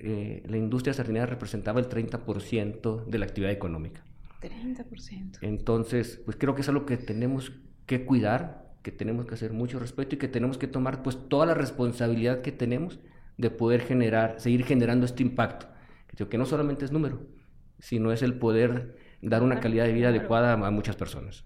eh, 0.00 0.42
la 0.48 0.56
industria 0.56 0.92
sardinera 0.92 1.26
representaba 1.26 1.78
el 1.78 1.88
30% 1.88 3.06
de 3.06 3.18
la 3.18 3.24
actividad 3.24 3.52
económica. 3.52 4.02
30%. 4.42 5.38
Entonces, 5.42 6.20
pues 6.24 6.36
creo 6.36 6.56
que 6.56 6.62
es 6.62 6.68
algo 6.68 6.86
que 6.86 6.96
tenemos 6.96 7.52
que 7.86 8.04
cuidar, 8.04 8.72
que 8.82 8.90
tenemos 8.90 9.26
que 9.26 9.34
hacer 9.34 9.52
mucho 9.52 9.78
respeto 9.78 10.16
y 10.16 10.18
que 10.18 10.26
tenemos 10.26 10.58
que 10.58 10.66
tomar 10.66 11.04
pues 11.04 11.28
toda 11.28 11.46
la 11.46 11.54
responsabilidad 11.54 12.42
que 12.42 12.50
tenemos 12.50 12.98
de 13.40 13.50
poder 13.50 13.80
generar, 13.80 14.38
seguir 14.38 14.64
generando 14.64 15.06
este 15.06 15.22
impacto, 15.22 15.66
que 16.28 16.38
no 16.38 16.44
solamente 16.44 16.84
es 16.84 16.92
número, 16.92 17.26
sino 17.78 18.12
es 18.12 18.22
el 18.22 18.38
poder 18.38 18.96
dar 19.22 19.42
una 19.42 19.60
calidad 19.60 19.86
de 19.86 19.92
vida 19.92 20.08
adecuada 20.08 20.52
a, 20.52 20.70
muchas 20.70 20.96
personas. 20.96 21.44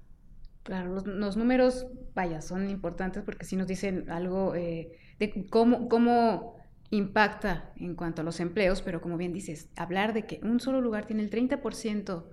Claro, 0.65 1.01
los, 1.05 1.37
números, 1.37 1.87
vaya, 2.15 2.41
son 2.41 2.69
importantes 2.69 3.23
porque 3.23 3.45
sí 3.45 3.55
nos 3.55 3.69
dicen 3.69 4.11
algo 4.11 4.55
eh, 4.55 4.99
de 5.19 5.47
cómo, 5.49 5.89
cómo 5.89 6.57
impacta 6.91 7.73
en 7.77 7.95
cuanto 7.95 8.23
a 8.23 8.25
los 8.25 8.41
empleos, 8.41 8.83
pero 8.83 9.01
como 9.01 9.17
bien 9.17 9.33
dices, 9.33 9.71
hablar 9.77 10.13
de 10.13 10.27
que 10.27 10.41
un 10.43 10.59
solo 10.59 10.81
lugar 10.81 11.07
tiene 11.07 11.23
el 11.23 11.31
30% 11.31 12.25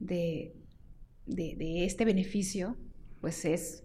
de, 0.00 0.54
de, 1.26 1.54
de 1.56 1.84
este 1.84 2.04
beneficio, 2.04 2.76
pues 3.20 3.44
es 3.44 3.84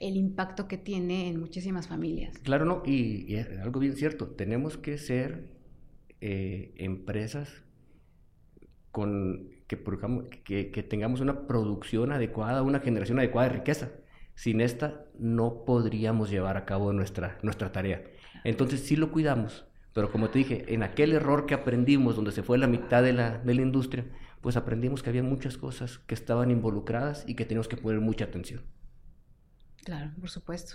el 0.00 0.16
impacto 0.16 0.68
que 0.68 0.78
tiene 0.78 1.28
en 1.28 1.40
muchísimas 1.40 1.88
familias. 1.88 2.38
Claro, 2.38 2.64
no, 2.64 2.82
y, 2.84 3.36
algo 3.36 3.80
bien 3.80 3.96
cierto, 3.96 4.28
tenemos 4.28 4.76
que 4.76 4.98
ser 4.98 5.50
eh, 6.20 6.72
empresas 6.76 7.62
con 8.90 9.50
que, 9.66 9.78
que, 10.44 10.70
que, 10.70 10.82
tengamos 10.82 11.20
una 11.20 11.46
producción 11.46 12.12
adecuada, 12.12 12.62
una 12.62 12.80
generación 12.80 13.18
adecuada 13.18 13.48
de 13.48 13.54
riqueza. 13.56 13.90
Sin 14.34 14.60
esta 14.60 15.04
no 15.18 15.64
podríamos 15.64 16.30
llevar 16.30 16.56
a 16.56 16.64
cabo 16.64 16.92
nuestra, 16.92 17.38
nuestra 17.42 17.72
tarea. 17.72 18.04
Entonces 18.44 18.80
sí 18.80 18.96
lo 18.96 19.10
cuidamos, 19.10 19.66
pero 19.92 20.10
como 20.10 20.30
te 20.30 20.38
dije, 20.38 20.64
en 20.72 20.82
aquel 20.82 21.12
error 21.12 21.44
que 21.46 21.54
aprendimos, 21.54 22.16
donde 22.16 22.32
se 22.32 22.42
fue 22.42 22.56
la 22.56 22.68
mitad 22.68 23.02
de 23.02 23.12
la, 23.12 23.38
de 23.38 23.54
la 23.54 23.62
industria, 23.62 24.06
pues 24.40 24.56
aprendimos 24.56 25.02
que 25.02 25.10
había 25.10 25.22
muchas 25.22 25.58
cosas 25.58 25.98
que 25.98 26.14
estaban 26.14 26.50
involucradas 26.50 27.24
y 27.26 27.34
que 27.34 27.44
teníamos 27.44 27.68
que 27.68 27.76
poner 27.76 28.00
mucha 28.00 28.26
atención. 28.26 28.62
Claro, 29.88 30.10
por 30.20 30.28
supuesto. 30.28 30.74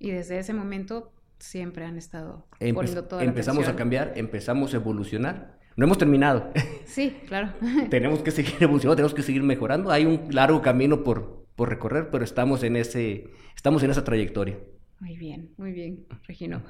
Y 0.00 0.10
desde 0.10 0.36
ese 0.36 0.52
momento 0.52 1.12
siempre 1.38 1.84
han 1.84 1.96
estado 1.96 2.48
poniendo 2.58 3.04
toda 3.04 3.22
Empezamos 3.22 3.68
a 3.68 3.76
cambiar, 3.76 4.14
empezamos 4.16 4.74
a 4.74 4.78
evolucionar. 4.78 5.60
No 5.76 5.84
hemos 5.84 5.96
terminado. 5.96 6.50
Sí, 6.84 7.16
claro. 7.28 7.54
tenemos 7.88 8.20
que 8.20 8.32
seguir 8.32 8.56
evolucionando, 8.58 8.96
tenemos 8.96 9.14
que 9.14 9.22
seguir 9.22 9.44
mejorando. 9.44 9.92
Hay 9.92 10.06
un 10.06 10.26
largo 10.34 10.60
camino 10.60 11.04
por, 11.04 11.46
por 11.54 11.68
recorrer, 11.68 12.10
pero 12.10 12.24
estamos 12.24 12.64
en, 12.64 12.74
ese, 12.74 13.30
estamos 13.54 13.84
en 13.84 13.92
esa 13.92 14.02
trayectoria. 14.02 14.58
Muy 14.98 15.16
bien, 15.16 15.54
muy 15.56 15.70
bien, 15.70 16.04
Regino. 16.26 16.64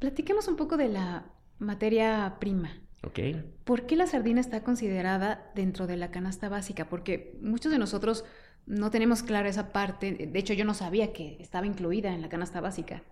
Platiquemos 0.00 0.48
un 0.48 0.56
poco 0.56 0.76
de 0.76 0.88
la 0.88 1.26
materia 1.60 2.38
prima. 2.40 2.82
Ok. 3.04 3.20
¿Por 3.62 3.86
qué 3.86 3.94
la 3.94 4.08
sardina 4.08 4.40
está 4.40 4.64
considerada 4.64 5.48
dentro 5.54 5.86
de 5.86 5.96
la 5.96 6.10
canasta 6.10 6.48
básica? 6.48 6.88
Porque 6.88 7.38
muchos 7.40 7.70
de 7.70 7.78
nosotros 7.78 8.24
no 8.66 8.90
tenemos 8.90 9.22
clara 9.22 9.48
esa 9.48 9.72
parte. 9.72 10.28
De 10.30 10.38
hecho, 10.38 10.54
yo 10.54 10.64
no 10.64 10.74
sabía 10.74 11.12
que 11.12 11.36
estaba 11.40 11.66
incluida 11.66 12.14
en 12.14 12.22
la 12.22 12.28
canasta 12.28 12.60
básica. 12.60 13.02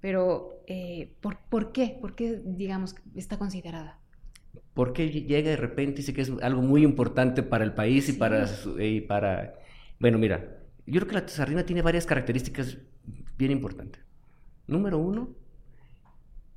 Pero, 0.00 0.62
eh, 0.66 1.14
¿por, 1.20 1.72
qué? 1.72 1.96
¿Por 2.00 2.14
qué, 2.14 2.40
digamos, 2.44 2.94
está 3.14 3.38
considerada? 3.38 3.98
Porque 4.74 5.08
llega 5.08 5.50
de 5.50 5.56
repente 5.56 5.92
y 5.92 5.96
dice 5.96 6.12
que 6.12 6.22
es 6.22 6.32
algo 6.42 6.60
muy 6.60 6.82
importante 6.82 7.42
para 7.42 7.64
el 7.64 7.72
país 7.72 8.08
y, 8.08 8.12
para, 8.12 8.46
y 8.78 9.00
para... 9.00 9.54
Bueno, 9.98 10.18
mira, 10.18 10.58
yo 10.86 11.00
creo 11.00 11.08
que 11.08 11.14
la 11.14 11.28
sardina 11.28 11.64
tiene 11.64 11.80
varias 11.80 12.06
características 12.06 12.78
bien 13.38 13.52
importantes. 13.52 14.02
Número 14.66 14.98
uno, 14.98 15.30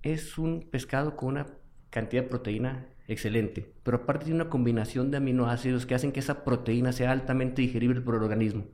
es 0.02 0.38
un 0.38 0.68
pescado 0.70 1.16
con 1.16 1.30
una 1.30 1.48
cantidad 1.90 2.24
de 2.24 2.30
proteína 2.30 2.88
excelente, 3.08 3.74
pero 3.84 3.98
aparte 3.98 4.26
tiene 4.26 4.42
una 4.42 4.50
combinación 4.50 5.12
de 5.12 5.18
aminoácidos 5.18 5.86
que 5.86 5.96
hacen 5.96 6.12
que 6.12 6.20
esa 6.20 6.44
proteína 6.44 6.92
sea 6.92 7.12
altamente 7.12 7.62
digerible 7.62 8.02
por 8.02 8.16
el 8.16 8.24
organismo. 8.24 8.66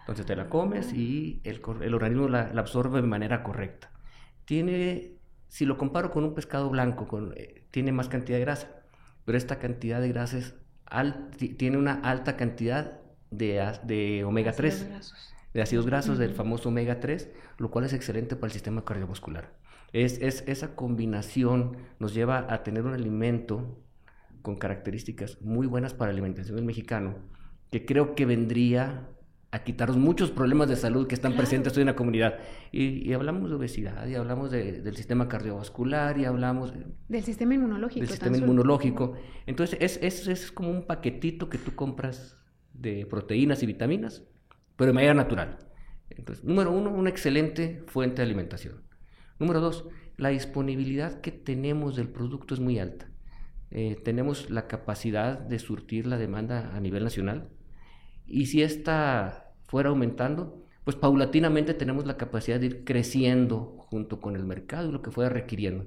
Entonces 0.00 0.26
te 0.26 0.36
la 0.36 0.48
comes 0.48 0.92
y 0.92 1.40
el, 1.44 1.62
organismo 1.94 2.28
la, 2.28 2.52
absorbe 2.56 3.00
de 3.00 3.06
manera 3.06 3.42
correcta. 3.42 3.90
Tiene, 4.44 5.12
si 5.48 5.64
lo 5.64 5.78
comparo 5.78 6.10
con 6.10 6.24
un 6.24 6.34
pescado 6.34 6.68
blanco, 6.70 7.06
con, 7.06 7.32
eh, 7.36 7.66
tiene 7.70 7.92
más 7.92 8.08
cantidad 8.08 8.38
de 8.38 8.44
grasa, 8.44 8.68
pero 9.24 9.38
esta 9.38 9.58
cantidad 9.58 10.00
de 10.00 10.08
grasa 10.08 10.38
es 10.38 10.54
tiene 11.56 11.78
una 11.78 11.94
alta 11.94 12.36
cantidad 12.36 13.00
de, 13.30 13.72
de 13.84 14.24
omega 14.24 14.52
3, 14.52 14.88
de 15.54 15.62
ácidos 15.62 15.86
grasos, 15.86 16.18
del 16.18 16.34
famoso 16.34 16.68
omega 16.68 17.00
3, 17.00 17.30
lo 17.58 17.70
cual 17.70 17.86
es 17.86 17.92
excelente 17.92 18.36
para 18.36 18.48
el 18.48 18.52
sistema 18.52 18.84
cardiovascular. 18.84 19.52
Es, 19.94 20.18
esa 20.20 20.74
combinación 20.74 21.76
nos 22.00 22.14
lleva 22.14 22.52
a 22.52 22.64
tener 22.64 22.84
un 22.84 22.94
alimento 22.94 23.78
con 24.42 24.56
características 24.56 25.40
muy 25.40 25.68
buenas 25.68 25.94
para 25.94 26.10
la 26.10 26.14
alimentación 26.14 26.56
del 26.56 26.64
mexicano, 26.64 27.14
que 27.70 27.86
creo 27.86 28.16
que 28.16 28.26
vendría 28.26 29.08
a 29.52 29.62
quitarnos 29.62 29.96
muchos 29.96 30.32
problemas 30.32 30.68
de 30.68 30.74
salud 30.74 31.06
que 31.06 31.14
están 31.14 31.36
presentes 31.36 31.76
hoy 31.76 31.82
en 31.82 31.86
la 31.86 31.94
comunidad. 31.94 32.40
Y, 32.72 33.12
hablamos 33.12 33.48
de 33.48 33.54
obesidad, 33.54 34.04
y 34.08 34.16
hablamos 34.16 34.50
del 34.50 34.96
sistema 34.96 35.28
cardiovascular, 35.28 36.18
y 36.18 36.24
hablamos... 36.24 36.74
Del 37.08 37.22
sistema 37.22 37.54
inmunológico. 37.54 38.00
Del 38.00 38.08
sistema 38.08 38.36
inmunológico. 38.36 39.14
Entonces, 39.46 39.78
es, 39.80 40.00
es, 40.02 40.26
es, 40.26 40.50
como 40.50 40.70
un 40.70 40.88
paquetito 40.88 41.48
que 41.48 41.58
tú 41.58 41.76
compras 41.76 42.36
de 42.72 43.06
proteínas 43.06 43.62
y 43.62 43.66
vitaminas, 43.66 44.24
pero 44.74 44.88
de 44.88 44.94
manera 44.94 45.14
natural. 45.14 45.56
Entonces, 46.10 46.44
número 46.44 46.72
uno, 46.72 46.90
una 46.90 47.10
excelente 47.10 47.84
fuente 47.86 48.16
de 48.16 48.22
alimentación. 48.22 48.82
Número 49.44 49.60
dos, 49.60 49.84
la 50.16 50.30
disponibilidad 50.30 51.20
que 51.20 51.30
tenemos 51.30 51.96
del 51.96 52.08
producto 52.08 52.54
es 52.54 52.60
muy 52.60 52.78
alta. 52.78 53.10
Eh, 53.70 53.94
tenemos 54.02 54.48
la 54.48 54.66
capacidad 54.68 55.38
de 55.38 55.58
surtir 55.58 56.06
la 56.06 56.16
demanda 56.16 56.74
a 56.74 56.80
nivel 56.80 57.04
nacional 57.04 57.50
y 58.24 58.46
si 58.46 58.62
esta 58.62 59.52
fuera 59.64 59.90
aumentando, 59.90 60.64
pues 60.84 60.96
paulatinamente 60.96 61.74
tenemos 61.74 62.06
la 62.06 62.16
capacidad 62.16 62.58
de 62.58 62.66
ir 62.68 62.84
creciendo 62.84 63.76
junto 63.90 64.18
con 64.18 64.34
el 64.34 64.46
mercado 64.46 64.88
y 64.88 64.92
lo 64.92 65.02
que 65.02 65.10
fuera 65.10 65.28
requiriendo. 65.28 65.84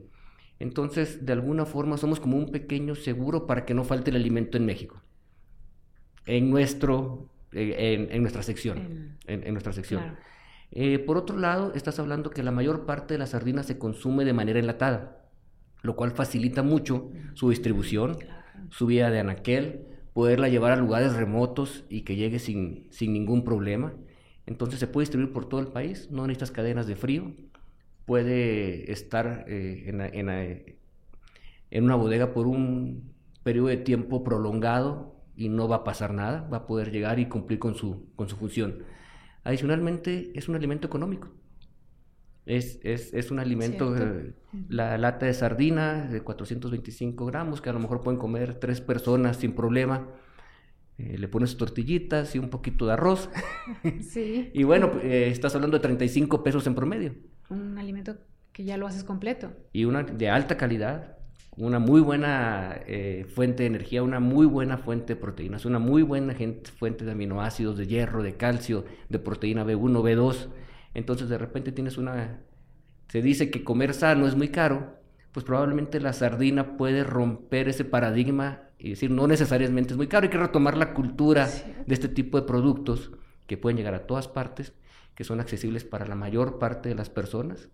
Entonces, 0.59 1.25
de 1.25 1.33
alguna 1.33 1.65
forma, 1.65 1.97
somos 1.97 2.19
como 2.19 2.37
un 2.37 2.51
pequeño 2.51 2.93
seguro 2.93 3.47
para 3.47 3.65
que 3.65 3.73
no 3.73 3.83
falte 3.83 4.11
el 4.11 4.17
alimento 4.17 4.57
en 4.57 4.67
México. 4.67 5.01
En, 6.27 6.51
nuestro, 6.51 7.31
eh, 7.53 8.07
en, 8.11 8.21
nuestra 8.21 8.43
sección. 8.43 9.17
En, 9.25 9.51
nuestra 9.51 9.73
sección. 9.73 10.15
Eh, 10.71 10.99
por 10.99 11.17
otro 11.17 11.37
lado, 11.37 11.73
estás 11.73 11.99
hablando 11.99 12.29
que 12.29 12.43
la 12.43 12.51
mayor 12.51 12.85
parte 12.85 13.13
de 13.13 13.17
la 13.19 13.27
sardina 13.27 13.63
se 13.63 13.77
consume 13.77 14.25
de 14.25 14.33
manera 14.33 14.59
enlatada, 14.59 15.25
lo 15.81 15.95
cual 15.95 16.11
facilita 16.11 16.63
mucho 16.63 17.09
su 17.33 17.49
distribución, 17.49 18.17
su 18.69 18.85
vía 18.85 19.09
de 19.09 19.19
anaquel, 19.19 19.85
poderla 20.13 20.49
llevar 20.49 20.71
a 20.71 20.77
lugares 20.77 21.13
remotos 21.13 21.85
y 21.89 22.01
que 22.01 22.15
llegue 22.15 22.39
sin, 22.39 22.87
sin 22.91 23.13
ningún 23.13 23.43
problema. 23.43 23.93
Entonces 24.45 24.79
se 24.79 24.87
puede 24.87 25.03
distribuir 25.03 25.31
por 25.33 25.47
todo 25.47 25.59
el 25.59 25.67
país, 25.67 26.09
no 26.11 26.25
necesitas 26.25 26.51
cadenas 26.51 26.87
de 26.87 26.95
frío, 26.95 27.33
puede 28.05 28.91
estar 28.91 29.45
eh, 29.47 29.83
en, 29.87 30.01
en, 30.01 30.77
en, 31.69 31.83
una 31.83 31.95
bodega 31.95 32.33
por 32.33 32.47
un 32.47 33.13
periodo 33.43 33.67
de 33.67 33.77
tiempo 33.77 34.23
prolongado 34.23 35.15
y 35.35 35.49
no 35.49 35.67
va 35.67 35.77
a 35.77 35.83
pasar 35.83 36.13
nada, 36.13 36.47
va 36.51 36.57
a 36.57 36.65
poder 36.67 36.91
llegar 36.91 37.19
y 37.19 37.27
cumplir 37.27 37.59
con 37.59 37.75
su, 37.75 38.07
con 38.15 38.29
su 38.29 38.37
función. 38.37 38.83
Adicionalmente, 39.47 40.33
es 40.35 40.49
un 40.49 40.55
alimento 40.55 40.87
económico. 40.87 41.29
Es, 42.45 42.81
es, 42.83 43.13
es 43.13 43.31
un 43.31 43.39
alimento, 43.39 43.95
eh, 43.95 44.33
la 44.67 44.97
lata 44.97 45.25
de 45.25 45.33
sardina 45.33 46.05
de 46.05 46.19
425 46.19 47.25
gramos, 47.25 47.61
que 47.61 47.69
a 47.69 47.73
lo 47.73 47.79
mejor 47.79 48.01
pueden 48.01 48.19
comer 48.19 48.55
tres 48.55 48.81
personas 48.81 49.37
sin 49.37 49.53
problema. 49.53 50.09
Eh, 50.97 51.17
le 51.17 51.29
pones 51.29 51.55
tortillitas 51.55 52.35
y 52.35 52.39
un 52.39 52.49
poquito 52.49 52.85
de 52.87 52.93
arroz. 52.93 53.29
Sí. 54.01 54.51
y 54.53 54.63
bueno, 54.63 54.91
eh, 55.01 55.29
estás 55.29 55.55
hablando 55.55 55.77
de 55.77 55.81
35 55.81 56.43
pesos 56.43 56.67
en 56.67 56.75
promedio. 56.75 57.15
Un 57.49 57.77
alimento 57.77 58.17
que 58.51 58.65
ya 58.65 58.75
lo 58.75 58.85
haces 58.85 59.05
completo. 59.05 59.53
Y 59.71 59.85
una 59.85 60.03
de 60.03 60.29
alta 60.29 60.57
calidad, 60.57 61.16
una 61.57 61.79
muy 61.79 62.01
buena 62.01 62.81
eh, 62.85 63.25
fuente 63.33 63.63
de 63.63 63.67
energía, 63.67 64.03
una 64.03 64.19
muy 64.19 64.45
buena 64.45 64.77
fuente 64.77 65.15
de 65.15 65.19
proteínas, 65.19 65.65
una 65.65 65.79
muy 65.79 66.03
buena 66.03 66.35
fuente 66.77 67.03
de 67.03 67.11
aminoácidos, 67.11 67.77
de 67.77 67.87
hierro, 67.87 68.21
de 68.21 68.37
calcio, 68.37 68.85
de 69.09 69.17
proteína 69.17 69.65
B1, 69.65 70.03
B2. 70.03 70.49
Entonces 70.93 71.29
de 71.29 71.37
repente 71.37 71.71
tienes 71.71 71.97
una... 71.97 72.41
Se 73.09 73.21
dice 73.21 73.49
que 73.49 73.63
comer 73.63 73.93
sano 73.93 74.27
es 74.27 74.35
muy 74.35 74.49
caro, 74.49 74.99
pues 75.31 75.45
probablemente 75.45 75.99
la 75.99 76.13
sardina 76.13 76.77
puede 76.77 77.03
romper 77.03 77.69
ese 77.69 77.85
paradigma 77.85 78.63
y 78.77 78.91
decir, 78.91 79.09
no 79.09 79.25
necesariamente 79.25 79.93
es 79.93 79.97
muy 79.97 80.07
caro, 80.07 80.25
hay 80.25 80.29
que 80.29 80.37
retomar 80.37 80.77
la 80.77 80.93
cultura 80.93 81.47
de 81.47 81.93
este 81.93 82.07
tipo 82.07 82.39
de 82.39 82.45
productos 82.45 83.11
que 83.47 83.57
pueden 83.57 83.77
llegar 83.77 83.95
a 83.95 84.05
todas 84.05 84.27
partes, 84.27 84.73
que 85.15 85.23
son 85.23 85.39
accesibles 85.39 85.83
para 85.85 86.05
la 86.05 86.15
mayor 86.15 86.59
parte 86.59 86.89
de 86.89 86.95
las 86.95 87.09
personas 87.09 87.69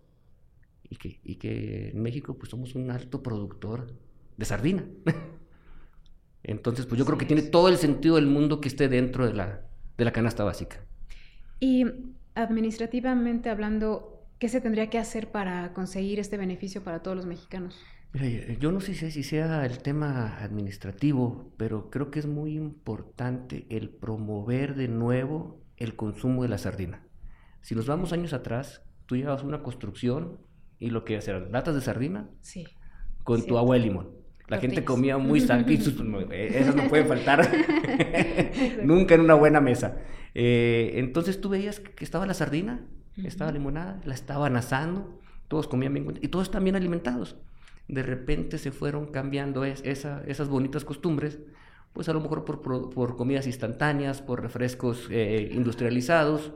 y 0.88 0.96
que, 0.96 1.20
y 1.22 1.36
que 1.36 1.90
en 1.90 2.02
México 2.02 2.36
pues 2.36 2.50
somos 2.50 2.74
un 2.74 2.90
alto 2.90 3.22
productor 3.22 3.92
de 4.36 4.44
sardina. 4.44 4.84
Entonces, 6.42 6.86
pues 6.86 6.98
yo 6.98 7.06
creo 7.06 7.16
que 7.16 7.24
tiene 7.24 7.42
todo 7.42 7.68
el 7.68 7.78
sentido 7.78 8.16
del 8.16 8.26
mundo 8.26 8.60
que 8.60 8.68
esté 8.68 8.88
dentro 8.88 9.26
de 9.26 9.32
la, 9.32 9.62
de 9.96 10.04
la 10.04 10.12
canasta 10.12 10.44
básica. 10.44 10.84
Y 11.58 11.86
administrativamente 12.34 13.48
hablando, 13.48 14.26
¿qué 14.38 14.48
se 14.48 14.60
tendría 14.60 14.90
que 14.90 14.98
hacer 14.98 15.30
para 15.30 15.72
conseguir 15.72 16.20
este 16.20 16.36
beneficio 16.36 16.84
para 16.84 17.02
todos 17.02 17.16
los 17.16 17.26
mexicanos? 17.26 17.78
Mira, 18.12 18.52
yo 18.60 18.70
no 18.70 18.80
sé 18.80 18.94
si 19.10 19.22
sea 19.22 19.64
el 19.64 19.78
tema 19.78 20.38
administrativo, 20.38 21.52
pero 21.56 21.90
creo 21.90 22.10
que 22.10 22.20
es 22.20 22.26
muy 22.26 22.54
importante 22.54 23.66
el 23.70 23.88
promover 23.88 24.76
de 24.76 24.88
nuevo 24.88 25.64
el 25.76 25.96
consumo 25.96 26.42
de 26.42 26.48
la 26.48 26.58
sardina. 26.58 27.02
Si 27.60 27.74
nos 27.74 27.86
vamos 27.86 28.12
años 28.12 28.32
atrás, 28.32 28.82
tú 29.06 29.16
llevabas 29.16 29.42
una 29.42 29.62
construcción 29.62 30.38
y 30.84 30.90
lo 30.90 31.02
que 31.02 31.16
hacían 31.16 31.50
latas 31.50 31.74
de 31.74 31.80
sardina 31.80 32.28
sí. 32.42 32.66
con 33.22 33.46
tu 33.46 33.56
agua 33.56 33.76
de 33.76 33.82
limón. 33.82 34.10
La 34.48 34.58
gente 34.58 34.84
comía 34.84 35.16
muy 35.16 35.40
sano 35.48 35.64
y 35.66 35.76
esas 35.76 36.76
no 36.76 36.88
pueden 36.90 37.06
faltar 37.06 37.50
nunca 38.82 39.14
en 39.14 39.22
una 39.22 39.32
buena 39.32 39.62
mesa. 39.62 39.96
Eh, 40.34 40.92
entonces 40.96 41.40
tú 41.40 41.48
veías 41.48 41.80
que 41.80 42.04
estaba 42.04 42.26
la 42.26 42.34
sardina, 42.34 42.84
estaba 43.16 43.50
limonada, 43.50 43.98
la 44.04 44.12
estaban 44.12 44.56
asando, 44.56 45.18
todos 45.48 45.68
comían 45.68 45.94
bien 45.94 46.18
y 46.20 46.28
todos 46.28 46.48
están 46.48 46.64
bien 46.64 46.76
alimentados. 46.76 47.36
De 47.88 48.02
repente 48.02 48.58
se 48.58 48.70
fueron 48.70 49.06
cambiando 49.06 49.64
esas 49.64 50.48
bonitas 50.50 50.84
costumbres, 50.84 51.38
pues 51.94 52.10
a 52.10 52.12
lo 52.12 52.20
mejor 52.20 52.44
por, 52.44 53.16
comidas 53.16 53.46
instantáneas, 53.46 54.20
por 54.20 54.42
refrescos 54.42 55.08
eh, 55.10 55.50
industrializados, 55.50 56.52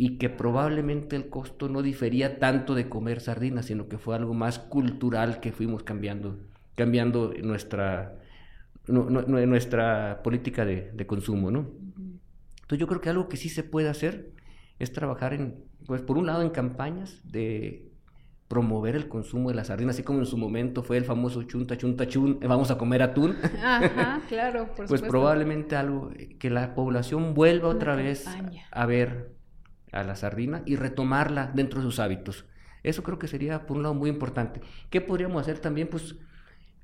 y 0.00 0.16
que 0.16 0.30
probablemente 0.30 1.16
el 1.16 1.28
costo 1.28 1.68
no 1.68 1.82
difería 1.82 2.38
tanto 2.38 2.76
de 2.76 2.88
comer 2.88 3.20
sardinas, 3.20 3.66
sino 3.66 3.88
que 3.88 3.98
fue 3.98 4.14
algo 4.14 4.32
más 4.32 4.60
cultural 4.60 5.40
que 5.40 5.50
fuimos 5.50 5.82
cambiando, 5.82 6.38
cambiando 6.76 7.34
nuestra, 7.42 8.16
nuestra 8.86 10.22
política 10.22 10.64
de, 10.64 11.04
consumo, 11.08 11.50
¿no? 11.50 11.72
Entonces 12.62 12.78
yo 12.78 12.86
creo 12.86 13.00
que 13.00 13.08
algo 13.08 13.28
que 13.28 13.36
sí 13.36 13.48
se 13.48 13.64
puede 13.64 13.88
hacer 13.88 14.30
es 14.78 14.92
trabajar 14.92 15.32
en, 15.32 15.64
pues 15.84 16.00
por 16.00 16.16
un 16.16 16.26
lado 16.26 16.42
en 16.42 16.50
campañas 16.50 17.20
de 17.24 17.90
promover 18.46 18.94
el 18.94 19.08
consumo 19.08 19.48
de 19.48 19.56
la 19.56 19.64
sardina, 19.64 19.90
así 19.90 20.04
como 20.04 20.20
en 20.20 20.26
su 20.26 20.36
momento 20.36 20.84
fue 20.84 20.96
el 20.96 21.06
famoso 21.06 21.42
chunta 21.42 21.76
chunta 21.76 22.06
chun, 22.06 22.38
vamos 22.38 22.70
a 22.70 22.78
comer 22.78 23.02
atún. 23.02 23.34
Ajá, 23.60 24.22
claro, 24.28 24.68
por 24.76 24.86
Pues 24.86 25.02
probablemente 25.02 25.74
algo 25.74 26.12
que 26.38 26.50
la 26.50 26.76
población 26.76 27.34
vuelva 27.34 27.68
otra 27.68 27.96
vez 27.96 28.28
a 28.70 28.86
ver 28.86 29.37
a 29.92 30.02
la 30.04 30.16
sardina 30.16 30.62
y 30.66 30.76
retomarla 30.76 31.50
dentro 31.54 31.80
de 31.80 31.86
sus 31.86 31.98
hábitos. 31.98 32.44
Eso 32.82 33.02
creo 33.02 33.18
que 33.18 33.28
sería, 33.28 33.66
por 33.66 33.76
un 33.76 33.82
lado, 33.82 33.94
muy 33.94 34.10
importante. 34.10 34.60
¿Qué 34.90 35.00
podríamos 35.00 35.42
hacer 35.42 35.58
también? 35.58 35.88
Pues 35.88 36.16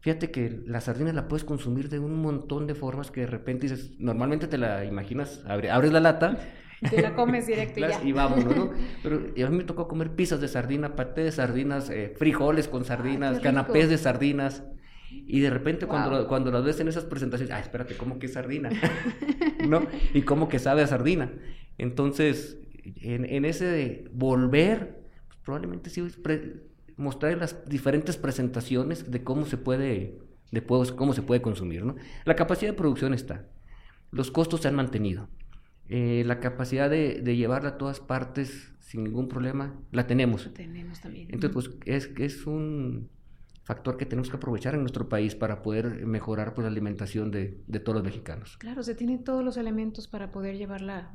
fíjate 0.01 0.31
que 0.31 0.61
la 0.67 0.81
sardina 0.81 1.13
la 1.13 1.29
puedes 1.29 1.45
consumir 1.45 1.89
de 1.89 1.99
un 1.99 2.21
montón 2.21 2.67
de 2.67 2.75
formas 2.75 3.11
que 3.11 3.23
de 3.23 3.27
repente 3.27 3.69
dices, 3.69 3.93
normalmente 3.99 4.47
te 4.47 4.59
la 4.59 4.85
imaginas, 4.85 5.43
abres 5.47 5.93
la 5.93 6.01
lata 6.01 6.39
Te 6.91 7.01
la 7.01 7.15
comes 7.15 7.47
directo 7.47 7.81
y 7.81 7.83
ya. 7.89 8.03
y 8.03 8.13
vámonos, 8.13 8.57
¿no? 8.57 8.71
Pero 9.03 9.17
a 9.17 9.51
mí 9.51 9.57
me 9.57 9.65
tocó 9.65 9.89
comer 9.89 10.11
pizzas 10.11 10.41
de 10.41 10.49
sardina, 10.49 10.97
paté 10.97 11.23
de 11.23 11.33
sardinas, 11.33 11.89
eh, 11.91 12.15
frijoles 12.17 12.69
con 12.69 12.85
sardinas, 12.85 13.41
canapés 13.41 13.89
de 13.89 13.99
sardinas. 13.99 14.65
Y 15.11 15.41
de 15.41 15.49
repente 15.49 15.87
cuando, 15.87 16.27
cuando 16.27 16.51
las 16.51 16.65
ves 16.65 16.81
en 16.81 16.89
esas 16.89 17.05
presentaciones, 17.05 17.55
ah, 17.55 17.61
espérate, 17.61 17.97
¿cómo 17.97 18.19
que 18.19 18.27
es 18.27 18.33
sardina? 18.33 18.71
¿No? 19.69 19.87
Y 20.13 20.23
cómo 20.23 20.49
que 20.49 20.59
sabe 20.59 20.83
a 20.83 20.87
sardina. 20.89 21.31
Entonces, 21.79 22.59
en, 22.85 23.25
en 23.25 23.45
ese 23.45 24.09
volver, 24.13 25.05
pues, 25.29 25.39
probablemente 25.43 25.91
sí 25.91 26.03
mostrar 26.97 27.37
las 27.39 27.69
diferentes 27.69 28.17
presentaciones 28.17 29.11
de 29.11 29.25
cómo 29.25 29.47
se 29.47 29.57
puede, 29.57 30.19
de 30.51 30.65
cómo 30.65 31.13
se 31.13 31.23
puede 31.23 31.43
consumir, 31.43 31.85
¿no? 31.85 31.97
La 32.25 32.37
capacidad 32.37 32.71
de 32.71 32.77
producción 32.77 33.15
está, 33.15 33.47
los 34.11 34.31
costos 34.31 34.61
se 34.61 34.69
han 34.69 34.75
mantenido, 34.75 35.29
eh, 35.89 36.23
la 36.25 36.41
capacidad 36.41 36.89
de, 36.89 37.21
de, 37.21 37.37
llevarla 37.37 37.71
a 37.71 37.79
todas 37.79 38.01
partes 38.01 38.73
sin 38.81 39.05
ningún 39.05 39.29
problema, 39.29 39.75
la 39.91 40.07
tenemos. 40.07 40.53
tenemos 40.55 41.01
también. 41.01 41.29
Entonces, 41.31 41.53
pues 41.53 41.71
es, 41.85 42.11
es 42.19 42.47
un 42.47 43.11
factor 43.65 43.97
que 43.97 44.07
tenemos 44.07 44.31
que 44.31 44.37
aprovechar 44.37 44.75
en 44.75 44.81
nuestro 44.81 45.09
país 45.09 45.35
para 45.35 45.63
poder 45.63 46.07
mejorar 46.07 46.55
pues, 46.55 46.65
la 46.65 46.71
alimentación 46.71 47.31
de, 47.31 47.61
de 47.67 47.81
todos 47.81 47.97
los 47.97 48.05
mexicanos. 48.05 48.57
Claro, 48.59 48.83
se 48.83 48.95
tienen 48.95 49.25
todos 49.25 49.45
los 49.45 49.57
elementos 49.57 50.07
para 50.07 50.31
poder 50.31 50.57
llevarla 50.57 51.15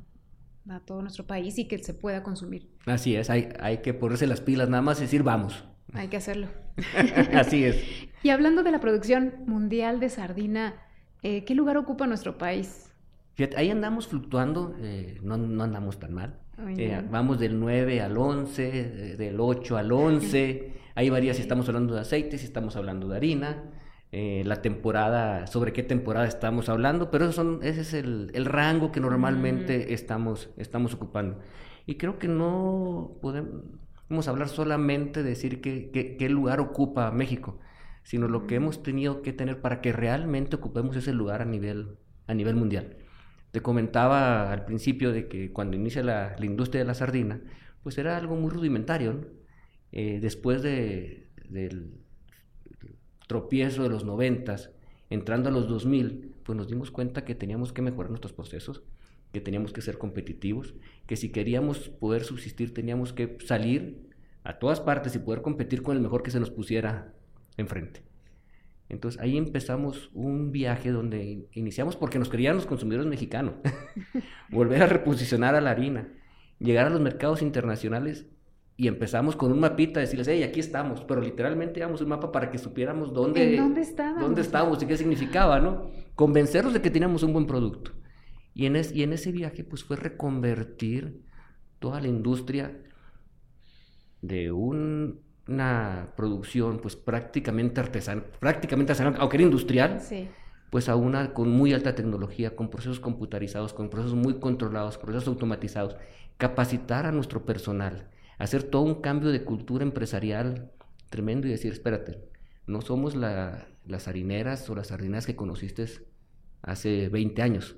a 0.69 0.79
todo 0.79 1.01
nuestro 1.01 1.25
país 1.25 1.57
y 1.57 1.67
que 1.67 1.77
se 1.79 1.93
pueda 1.93 2.23
consumir. 2.23 2.69
Así 2.85 3.15
es, 3.15 3.29
hay, 3.29 3.49
hay 3.59 3.79
que 3.79 3.93
ponerse 3.93 4.27
las 4.27 4.41
pilas, 4.41 4.69
nada 4.69 4.81
más 4.81 4.99
y 4.99 5.03
decir 5.03 5.23
vamos. 5.23 5.63
Hay 5.93 6.07
que 6.07 6.17
hacerlo. 6.17 6.47
Así 7.33 7.63
es. 7.63 7.83
Y 8.23 8.29
hablando 8.29 8.63
de 8.63 8.71
la 8.71 8.79
producción 8.79 9.33
mundial 9.45 9.99
de 9.99 10.09
sardina, 10.09 10.75
eh, 11.23 11.43
¿qué 11.45 11.55
lugar 11.55 11.77
ocupa 11.77 12.07
nuestro 12.07 12.37
país? 12.37 12.91
Fíjate, 13.33 13.57
ahí 13.57 13.69
andamos 13.69 14.07
fluctuando, 14.07 14.75
eh, 14.81 15.17
no, 15.23 15.37
no, 15.37 15.63
andamos 15.63 15.99
tan 15.99 16.13
mal. 16.13 16.39
Eh, 16.77 17.01
vamos 17.09 17.39
del 17.39 17.57
9 17.57 18.01
al 18.01 18.17
11, 18.17 19.15
del 19.17 19.39
8 19.39 19.77
al 19.77 19.91
11. 19.93 20.73
Ahí 20.95 21.09
varía 21.09 21.33
si 21.33 21.41
estamos 21.41 21.65
hablando 21.69 21.93
de 21.93 22.01
aceite, 22.01 22.37
si 22.37 22.43
estamos 22.43 22.75
hablando 22.75 23.07
de 23.07 23.15
harina. 23.15 23.63
Eh, 24.11 24.41
la 24.45 24.61
temporada, 24.63 25.45
sobre 25.45 25.71
qué 25.71 25.83
temporada 25.83 26.27
estamos 26.27 26.67
hablando, 26.67 27.11
pero 27.11 27.31
son, 27.31 27.59
ese 27.61 27.81
es 27.81 27.93
el, 27.93 28.31
el 28.33 28.45
rango 28.45 28.91
que 28.91 28.99
normalmente 28.99 29.93
estamos, 29.93 30.49
estamos 30.57 30.93
ocupando. 30.95 31.39
Y 31.85 31.95
creo 31.95 32.17
que 32.17 32.27
no 32.27 33.17
podemos 33.21 34.27
hablar 34.27 34.49
solamente 34.49 35.21
de 35.21 35.29
decir 35.29 35.61
qué 35.61 36.29
lugar 36.29 36.59
ocupa 36.59 37.11
México, 37.11 37.59
sino 38.03 38.27
lo 38.27 38.47
que 38.47 38.55
hemos 38.55 38.81
tenido 38.81 39.21
que 39.21 39.33
tener 39.33 39.61
para 39.61 39.81
que 39.81 39.93
realmente 39.93 40.55
ocupemos 40.55 40.95
ese 40.95 41.13
lugar 41.13 41.41
a 41.43 41.45
nivel, 41.45 41.97
a 42.25 42.33
nivel 42.33 42.55
mundial. 42.55 42.97
Te 43.51 43.61
comentaba 43.61 44.51
al 44.51 44.65
principio 44.65 45.11
de 45.11 45.27
que 45.27 45.51
cuando 45.51 45.75
inicia 45.75 46.03
la, 46.03 46.35
la 46.37 46.45
industria 46.45 46.81
de 46.81 46.87
la 46.87 46.93
sardina, 46.93 47.41
pues 47.83 47.97
era 47.97 48.17
algo 48.17 48.35
muy 48.35 48.49
rudimentario. 48.51 49.27
Eh, 49.91 50.19
después 50.21 50.61
de, 50.61 51.31
del 51.49 51.99
tropiezo 53.29 53.83
de 53.83 53.89
los 53.89 54.05
noventas, 54.05 54.71
entrando 55.11 55.49
a 55.49 55.51
los 55.51 55.67
2000, 55.67 56.33
pues 56.41 56.57
nos 56.57 56.67
dimos 56.67 56.89
cuenta 56.89 57.25
que 57.25 57.35
teníamos 57.35 57.71
que 57.71 57.83
mejorar 57.83 58.09
nuestros 58.09 58.33
procesos, 58.33 58.81
que 59.31 59.39
teníamos 59.39 59.71
que 59.71 59.83
ser 59.83 59.99
competitivos, 59.99 60.73
que 61.05 61.15
si 61.15 61.29
queríamos 61.29 61.89
poder 61.89 62.23
subsistir 62.23 62.73
teníamos 62.73 63.13
que 63.13 63.37
salir 63.45 64.09
a 64.43 64.57
todas 64.57 64.79
partes 64.81 65.15
y 65.15 65.19
poder 65.19 65.43
competir 65.43 65.83
con 65.83 65.95
el 65.95 66.01
mejor 66.01 66.23
que 66.23 66.31
se 66.31 66.39
nos 66.39 66.49
pusiera 66.49 67.13
enfrente. 67.55 68.01
Entonces 68.89 69.21
ahí 69.21 69.37
empezamos 69.37 70.09
un 70.15 70.51
viaje 70.51 70.89
donde 70.89 71.47
iniciamos 71.53 71.95
porque 71.95 72.17
nos 72.17 72.29
querían 72.29 72.55
los 72.55 72.65
consumidores 72.65 73.07
mexicanos, 73.07 73.53
volver 74.49 74.81
a 74.81 74.87
reposicionar 74.87 75.53
a 75.53 75.61
la 75.61 75.69
harina, 75.69 76.11
llegar 76.57 76.87
a 76.87 76.89
los 76.89 76.99
mercados 76.99 77.43
internacionales 77.43 78.25
y 78.79 78.87
empezamos 78.87 79.35
con 79.35 79.51
un 79.51 79.59
mapita, 79.59 79.99
decirles, 79.99 80.29
hey, 80.29 80.41
aquí 80.41 80.61
estamos, 80.61 81.03
pero 81.03 81.19
literalmente 81.19 81.81
damos 81.81 81.99
un 81.99 82.07
mapa 82.07 82.31
para 82.31 82.49
que 82.49 82.57
supiéramos 82.57 83.13
dónde, 83.13 83.57
dónde 83.57 83.81
estábamos? 83.81 84.21
dónde 84.21 84.39
estábamos 84.39 84.81
y 84.81 84.85
qué 84.85 84.95
significaba, 84.95 85.59
¿no? 85.59 85.91
Convencerlos 86.15 86.71
de 86.71 86.81
que 86.81 86.89
teníamos 86.89 87.21
un 87.23 87.33
buen 87.33 87.45
producto. 87.45 87.91
Y 88.53 88.67
en, 88.67 88.77
y 88.93 89.03
en 89.03 89.11
ese 89.11 89.33
viaje, 89.33 89.65
pues 89.65 89.83
fue 89.83 89.97
reconvertir 89.97 91.25
toda 91.79 91.99
la 91.99 92.07
industria 92.07 92.81
de 94.21 94.53
una 94.53 96.13
producción, 96.15 96.79
pues 96.79 96.95
prácticamente 96.95 97.81
artesanal, 97.81 98.27
prácticamente 98.39 98.93
artesanal, 98.93 99.19
aunque 99.19 99.35
era 99.35 99.43
industrial, 99.43 99.99
pues 100.69 100.87
a 100.87 100.95
una 100.95 101.33
con 101.33 101.49
muy 101.49 101.73
alta 101.73 101.95
tecnología, 101.95 102.55
con 102.55 102.69
procesos 102.69 103.01
computarizados, 103.01 103.73
con 103.73 103.89
procesos 103.89 104.15
muy 104.15 104.39
controlados, 104.39 104.97
procesos 104.97 105.27
automatizados, 105.27 105.97
capacitar 106.37 107.05
a 107.05 107.11
nuestro 107.11 107.43
personal 107.43 108.07
hacer 108.39 108.63
todo 108.63 108.81
un 108.81 109.01
cambio 109.01 109.29
de 109.29 109.43
cultura 109.43 109.83
empresarial 109.83 110.71
tremendo 111.09 111.47
y 111.47 111.51
decir, 111.51 111.71
espérate, 111.71 112.19
no 112.65 112.81
somos 112.81 113.15
las 113.15 114.07
harineras 114.07 114.67
o 114.69 114.75
las 114.75 114.87
sardinas 114.87 115.25
que 115.25 115.35
conociste 115.35 115.85
hace 116.61 117.09
20 117.09 117.41
años. 117.41 117.75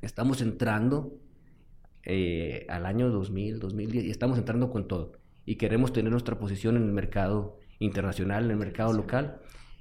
Estamos 0.00 0.40
entrando 0.42 1.18
eh, 2.04 2.66
al 2.68 2.86
año 2.86 3.10
2000, 3.10 3.58
2010 3.58 4.04
y 4.04 4.10
estamos 4.10 4.38
entrando 4.38 4.70
con 4.70 4.86
todo. 4.86 5.12
Y 5.44 5.56
queremos 5.56 5.92
tener 5.92 6.12
nuestra 6.12 6.38
posición 6.38 6.76
en 6.76 6.84
el 6.84 6.92
mercado 6.92 7.58
internacional, 7.78 8.44
en 8.44 8.52
el 8.52 8.56
mercado 8.56 8.92
local. 8.92 9.40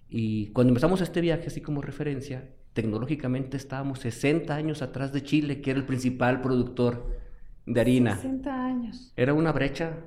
Y 0.10 0.47
cuando 0.47 0.71
empezamos 0.71 1.01
este 1.01 1.21
viaje, 1.21 1.47
así 1.47 1.62
como 1.62 1.82
referencia, 1.82 2.49
tecnológicamente 2.73 3.58
estábamos 3.58 3.99
60 3.99 4.56
años 4.56 4.82
atrás 4.82 5.13
de 5.13 5.21
Chile, 5.21 5.62
que 5.62 5.71
era 5.71 5.79
el 5.79 5.86
principal 5.86 6.41
productor 6.41 7.22
de 7.65 7.82
harina. 7.82 8.15
60 8.15 8.65
años. 8.65 9.13
Era 9.15 9.34
una 9.34 9.52
brecha 9.52 9.97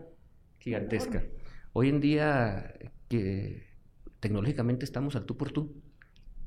gigantesca. 0.59 1.25
Hoy 1.73 1.88
en 1.88 2.01
día, 2.01 2.75
que 3.09 3.66
tecnológicamente 4.21 4.85
estamos 4.85 5.16
al 5.16 5.25
tú 5.25 5.37
por 5.37 5.53
tú. 5.53 5.83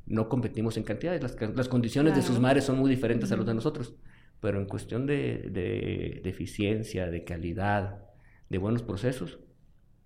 No 0.06 0.28
competimos 0.28 0.76
en 0.78 0.84
cantidades. 0.84 1.22
Las, 1.56 1.70
condiciones 1.70 2.16
de 2.16 2.22
sus 2.22 2.40
mares 2.40 2.64
son 2.64 2.80
muy 2.80 2.90
diferentes 2.90 3.32
a 3.32 3.38
las 3.38 3.46
de 3.46 3.54
nosotros. 3.54 3.96
Pero 4.40 4.60
en 4.60 4.66
cuestión 4.66 5.06
de, 5.06 5.50
de, 5.52 6.30
eficiencia, 6.30 7.12
de 7.12 7.24
calidad, 7.24 8.04
de 8.50 8.58
buenos 8.58 8.82
procesos, 8.82 9.40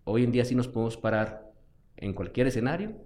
hoy 0.04 0.24
en 0.24 0.32
día 0.32 0.44
sí 0.44 0.56
nos 0.56 0.68
podemos 0.68 0.98
parar 0.98 1.54
en 1.96 2.14
cualquier 2.14 2.48
escenario 2.48 2.98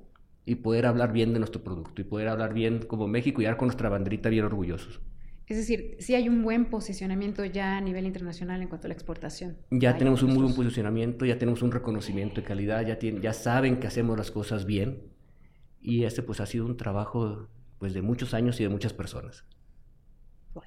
y 0.46 0.56
poder 0.56 0.86
hablar 0.86 1.12
bien 1.12 1.34
de 1.34 1.40
nuestro 1.40 1.64
producto 1.64 2.02
y 2.02 2.06
poder 2.06 2.30
hablar 2.30 2.54
bien 2.54 2.80
como 2.80 3.08
México 3.08 3.42
y 3.42 3.46
dar 3.46 3.58
con 3.58 3.68
nuestra 3.68 3.90
banderita 3.90 4.30
bien 4.30 4.46
orgullosos. 4.46 5.02
Es 5.48 5.56
decir, 5.56 5.96
sí 6.00 6.14
hay 6.14 6.28
un 6.28 6.44
buen 6.44 6.66
posicionamiento 6.66 7.46
ya 7.46 7.78
a 7.78 7.82
nivel 7.82 8.06
internacional 8.06 8.62
en 8.62 8.68
cuanto 8.68 8.88
a 8.88 8.90
la 8.90 8.94
exportación. 8.94 9.58
Ya 9.72 9.98
tenemos 9.98 10.22
un 10.22 10.34
muy 10.34 10.44
buen 10.44 10.56
posicionamiento, 10.56 11.26
ya 11.26 11.38
tenemos 11.38 11.62
un 11.62 11.72
reconocimiento 11.72 12.42
de 12.42 12.48
calidad, 12.48 12.86
ya, 12.86 13.00
ya 13.00 13.32
saben 13.32 13.80
que 13.80 13.88
hacemos 13.88 14.18
las 14.18 14.30
cosas 14.30 14.66
bien 14.66 15.04
y 15.80 16.04
este 16.04 16.22
pues 16.22 16.42
ha 16.42 16.46
sido 16.46 16.66
un 16.66 16.76
trabajo 16.76 17.48
pues 17.80 17.94
de 17.94 18.02
muchos 18.02 18.34
años 18.34 18.60
y 18.60 18.64
de 18.64 18.70
muchas 18.70 18.92
personas. 18.92 19.46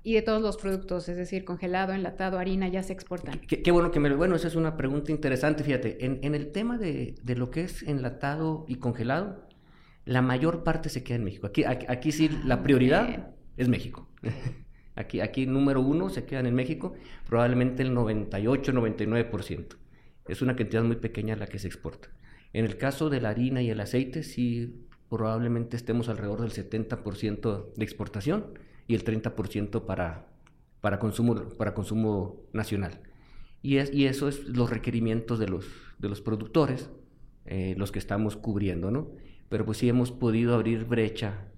Y 0.02 0.14
de 0.14 0.22
todos 0.22 0.40
los 0.40 0.56
productos, 0.56 1.08
es 1.08 1.16
decir, 1.16 1.44
congelado, 1.44 1.92
enlatado, 1.92 2.38
harina, 2.38 2.68
ya 2.68 2.82
se 2.82 2.92
exportan. 2.92 3.40
Qué, 3.40 3.70
bueno 3.72 3.90
que 3.90 4.00
me 4.00 4.14
Bueno, 4.14 4.36
esa 4.36 4.46
es 4.46 4.54
una 4.54 4.76
pregunta 4.76 5.10
interesante, 5.10 5.64
fíjate. 5.64 6.06
En, 6.06 6.20
en 6.22 6.34
el 6.34 6.52
tema 6.52 6.78
de, 6.78 7.16
de, 7.22 7.34
lo 7.34 7.50
que 7.50 7.62
es 7.62 7.82
enlatado 7.82 8.64
y 8.68 8.76
congelado, 8.76 9.48
la 10.04 10.22
mayor 10.22 10.62
parte 10.62 10.88
se 10.88 11.02
queda 11.02 11.16
en 11.16 11.24
México. 11.24 11.48
Aquí, 11.48 11.64
aquí, 11.64 11.86
aquí 11.88 12.12
sí 12.12 12.30
la 12.44 12.54
ah, 12.54 12.62
prioridad 12.62 13.34
es 13.56 13.68
México. 13.68 14.08
Aquí, 15.00 15.46
número 15.46 15.80
uno 15.80 16.08
se 16.10 16.24
quedan 16.24 16.46
en 16.46 16.54
México, 16.54 16.94
probablemente 17.26 17.82
el 17.82 17.92
98-99%. 17.94 19.76
Es 20.28 20.42
una 20.42 20.56
cantidad 20.56 20.82
muy 20.82 20.96
pequeña 20.96 21.36
la 21.36 21.46
que 21.46 21.58
se 21.58 21.66
exporta. 21.66 22.08
En 22.52 22.64
el 22.64 22.76
caso 22.76 23.10
de 23.10 23.20
la 23.20 23.30
harina 23.30 23.62
y 23.62 23.70
el 23.70 23.80
aceite, 23.80 24.22
sí, 24.22 24.86
probablemente 25.08 25.76
estemos 25.76 26.08
alrededor 26.08 26.42
del 26.42 26.52
70% 26.52 27.74
de 27.74 27.84
exportación 27.84 28.58
y 28.86 28.94
el 28.94 29.04
30% 29.04 29.84
para, 29.84 30.26
para, 30.80 30.98
consumo, 30.98 31.34
para 31.56 31.74
consumo 31.74 32.42
nacional. 32.52 33.00
Y, 33.62 33.76
es, 33.76 33.90
eso 33.92 34.28
es 34.28 34.44
los 34.44 34.70
requerimientos 34.70 35.38
de 35.38 35.48
los, 35.48 35.66
de 35.98 36.08
los 36.08 36.20
productores, 36.20 36.90
eh, 37.46 37.74
los 37.76 37.92
que 37.92 37.98
estamos 37.98 38.36
cubriendo, 38.36 38.90
¿no? 38.90 39.10
Pero 39.48 39.64
pues 39.64 39.78
sí 39.78 39.88
hemos 39.88 40.12
podido 40.12 40.54
abrir 40.54 40.84
brecha 40.84 41.48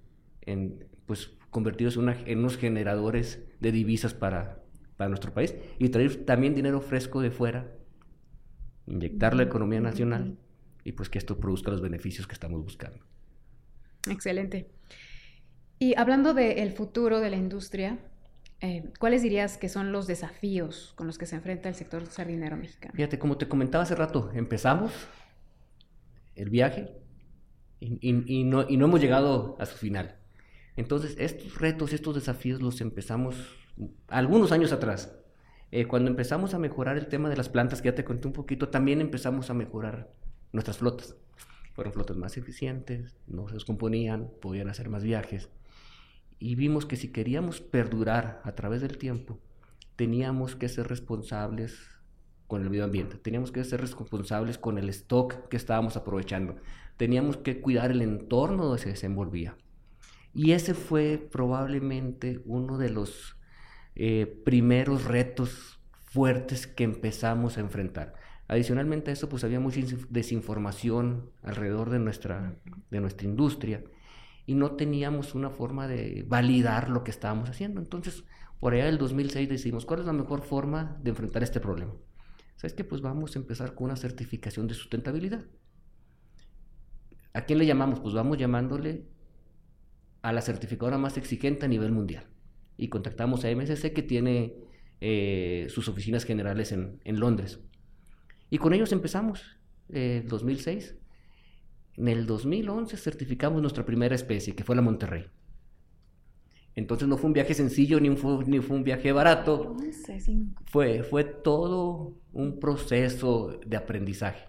en, 0.41 0.85
pues 1.05 1.31
convertidos 1.53 1.95
en, 1.95 2.39
unos 2.39 2.57
generadores 2.57 3.41
de 3.61 3.71
divisas 3.71 4.13
para, 4.13 4.61
para 4.97 5.07
nuestro 5.07 5.33
país 5.33 5.55
y 5.79 5.87
traer 5.89 6.25
también 6.25 6.55
dinero 6.55 6.81
fresco 6.81 7.21
de 7.21 7.31
fuera, 7.31 7.71
inyectar 8.85 9.33
la 9.33 9.43
economía 9.43 9.79
nacional 9.79 10.37
y 10.83 10.91
pues 10.91 11.09
que 11.09 11.17
esto 11.17 11.39
produzca 11.39 11.71
los 11.71 11.79
beneficios 11.79 12.27
que 12.27 12.33
estamos 12.33 12.61
buscando. 12.61 13.05
Excelente. 14.09 14.69
Y 15.79 15.95
hablando 15.95 16.33
del 16.33 16.71
futuro 16.71 17.21
de 17.21 17.29
la 17.29 17.37
industria, 17.37 17.99
eh, 18.59 18.91
¿cuáles 18.99 19.21
dirías 19.21 19.57
que 19.57 19.69
son 19.69 19.91
los 19.91 20.07
desafíos 20.07 20.93
con 20.95 21.07
los 21.07 21.17
que 21.17 21.25
se 21.25 21.35
enfrenta 21.35 21.69
el 21.69 21.75
sector 21.75 22.05
sardinero 22.07 22.57
mexicano? 22.57 22.93
Fíjate, 22.95 23.19
como 23.19 23.37
te 23.37 23.47
comentaba 23.47 23.83
hace 23.83 23.95
rato, 23.95 24.31
empezamos 24.33 24.91
el 26.35 26.49
viaje 26.49 26.89
y, 27.79 27.99
y, 28.01 28.43
no, 28.43 28.67
y 28.67 28.77
no 28.77 28.85
hemos 28.85 28.99
llegado 28.99 29.55
a 29.59 29.65
su 29.65 29.77
final. 29.77 30.17
Entonces, 30.75 31.15
estos 31.19 31.59
retos, 31.59 31.93
estos 31.93 32.15
desafíos 32.15 32.61
los 32.61 32.81
empezamos 32.81 33.35
algunos 34.07 34.51
años 34.51 34.71
atrás. 34.71 35.15
Eh, 35.71 35.85
cuando 35.85 36.09
empezamos 36.09 36.53
a 36.53 36.59
mejorar 36.59 36.97
el 36.97 37.07
tema 37.07 37.29
de 37.29 37.37
las 37.37 37.49
plantas, 37.49 37.81
que 37.81 37.89
ya 37.89 37.95
te 37.95 38.03
conté 38.03 38.27
un 38.27 38.33
poquito, 38.33 38.69
también 38.69 39.01
empezamos 39.01 39.49
a 39.49 39.53
mejorar 39.53 40.11
nuestras 40.51 40.77
flotas. 40.77 41.15
Fueron 41.73 41.93
flotas 41.93 42.17
más 42.17 42.37
eficientes, 42.37 43.15
no 43.25 43.47
se 43.47 43.55
descomponían, 43.55 44.29
podían 44.41 44.69
hacer 44.69 44.89
más 44.89 45.03
viajes. 45.03 45.49
Y 46.37 46.55
vimos 46.55 46.85
que 46.85 46.95
si 46.95 47.11
queríamos 47.11 47.61
perdurar 47.61 48.41
a 48.43 48.53
través 48.53 48.81
del 48.81 48.97
tiempo, 48.97 49.39
teníamos 49.95 50.55
que 50.55 50.69
ser 50.69 50.87
responsables 50.87 51.89
con 52.47 52.61
el 52.61 52.69
medio 52.69 52.83
ambiente, 52.83 53.17
teníamos 53.17 53.51
que 53.51 53.63
ser 53.63 53.81
responsables 53.81 54.59
con 54.59 54.77
el 54.77 54.89
stock 54.89 55.47
que 55.47 55.57
estábamos 55.57 55.97
aprovechando, 55.97 56.57
teníamos 56.97 57.37
que 57.37 57.61
cuidar 57.61 57.89
el 57.89 58.01
entorno 58.01 58.65
donde 58.65 58.81
se 58.81 58.89
desenvolvía. 58.89 59.55
Y 60.33 60.51
ese 60.51 60.73
fue 60.73 61.29
probablemente 61.31 62.41
uno 62.45 62.77
de 62.77 62.89
los 62.89 63.37
eh, 63.95 64.41
primeros 64.43 65.05
retos 65.05 65.79
fuertes 66.05 66.67
que 66.67 66.83
empezamos 66.83 67.57
a 67.57 67.61
enfrentar. 67.61 68.15
Adicionalmente 68.47 69.11
a 69.11 69.13
eso, 69.13 69.29
pues 69.29 69.43
había 69.43 69.59
mucha 69.59 69.79
desinformación 70.09 71.31
alrededor 71.43 71.89
de 71.89 71.99
nuestra, 71.99 72.55
de 72.89 72.99
nuestra 72.99 73.27
industria 73.27 73.83
y 74.45 74.55
no 74.55 74.71
teníamos 74.71 75.35
una 75.35 75.49
forma 75.49 75.87
de 75.87 76.25
validar 76.27 76.89
lo 76.89 77.03
que 77.03 77.11
estábamos 77.11 77.49
haciendo. 77.49 77.79
Entonces, 77.79 78.25
por 78.59 78.73
allá 78.73 78.85
del 78.85 78.97
2006 78.97 79.47
decidimos, 79.49 79.85
¿cuál 79.85 80.01
es 80.01 80.05
la 80.05 80.13
mejor 80.13 80.41
forma 80.41 80.97
de 81.01 81.11
enfrentar 81.11 81.43
este 81.43 81.59
problema? 81.59 81.93
¿Sabes 82.55 82.73
qué? 82.73 82.83
Pues 82.83 83.01
vamos 83.01 83.35
a 83.35 83.39
empezar 83.39 83.75
con 83.75 83.85
una 83.85 83.95
certificación 83.95 84.67
de 84.67 84.73
sustentabilidad. 84.73 85.45
¿A 87.33 87.41
quién 87.45 87.59
le 87.59 87.65
llamamos? 87.65 87.99
Pues 87.99 88.13
vamos 88.13 88.37
llamándole 88.37 89.07
a 90.23 90.31
la 90.31 90.41
certificadora 90.41 90.97
más 90.97 91.17
exigente 91.17 91.65
a 91.65 91.67
nivel 91.67 91.91
mundial. 91.91 92.25
Y 92.77 92.87
contactamos 92.87 93.45
a 93.45 93.53
MSC 93.55 93.93
que 93.93 94.01
tiene 94.01 94.55
eh, 95.01 95.67
sus 95.69 95.89
oficinas 95.89 96.23
generales 96.23 96.71
en, 96.71 97.19
Londres. 97.19 97.59
Y 98.49 98.57
con 98.57 98.73
ellos 98.73 98.91
empezamos, 98.93 99.43
en 99.89 100.25
2006. 100.27 100.95
En 101.97 102.07
el 102.07 102.25
2011 102.25 102.97
certificamos 102.97 103.61
nuestra 103.61 103.85
primera 103.85 104.15
especie, 104.15 104.55
que 104.55 104.63
fue 104.63 104.75
la 104.75 104.81
Monterrey. 104.81 105.25
Entonces 106.75 107.07
no 107.07 107.17
fue 107.17 107.27
un 107.27 107.33
viaje 107.33 107.53
sencillo 107.53 107.99
ni 107.99 108.15
fue, 108.15 108.45
ni 108.47 108.59
fue 108.59 108.77
un 108.77 108.83
viaje 108.83 109.11
barato. 109.11 109.75
Fue, 110.65 111.03
fue 111.03 111.25
todo 111.25 112.17
un 112.31 112.59
proceso 112.59 113.59
de 113.65 113.77
aprendizaje. 113.77 114.47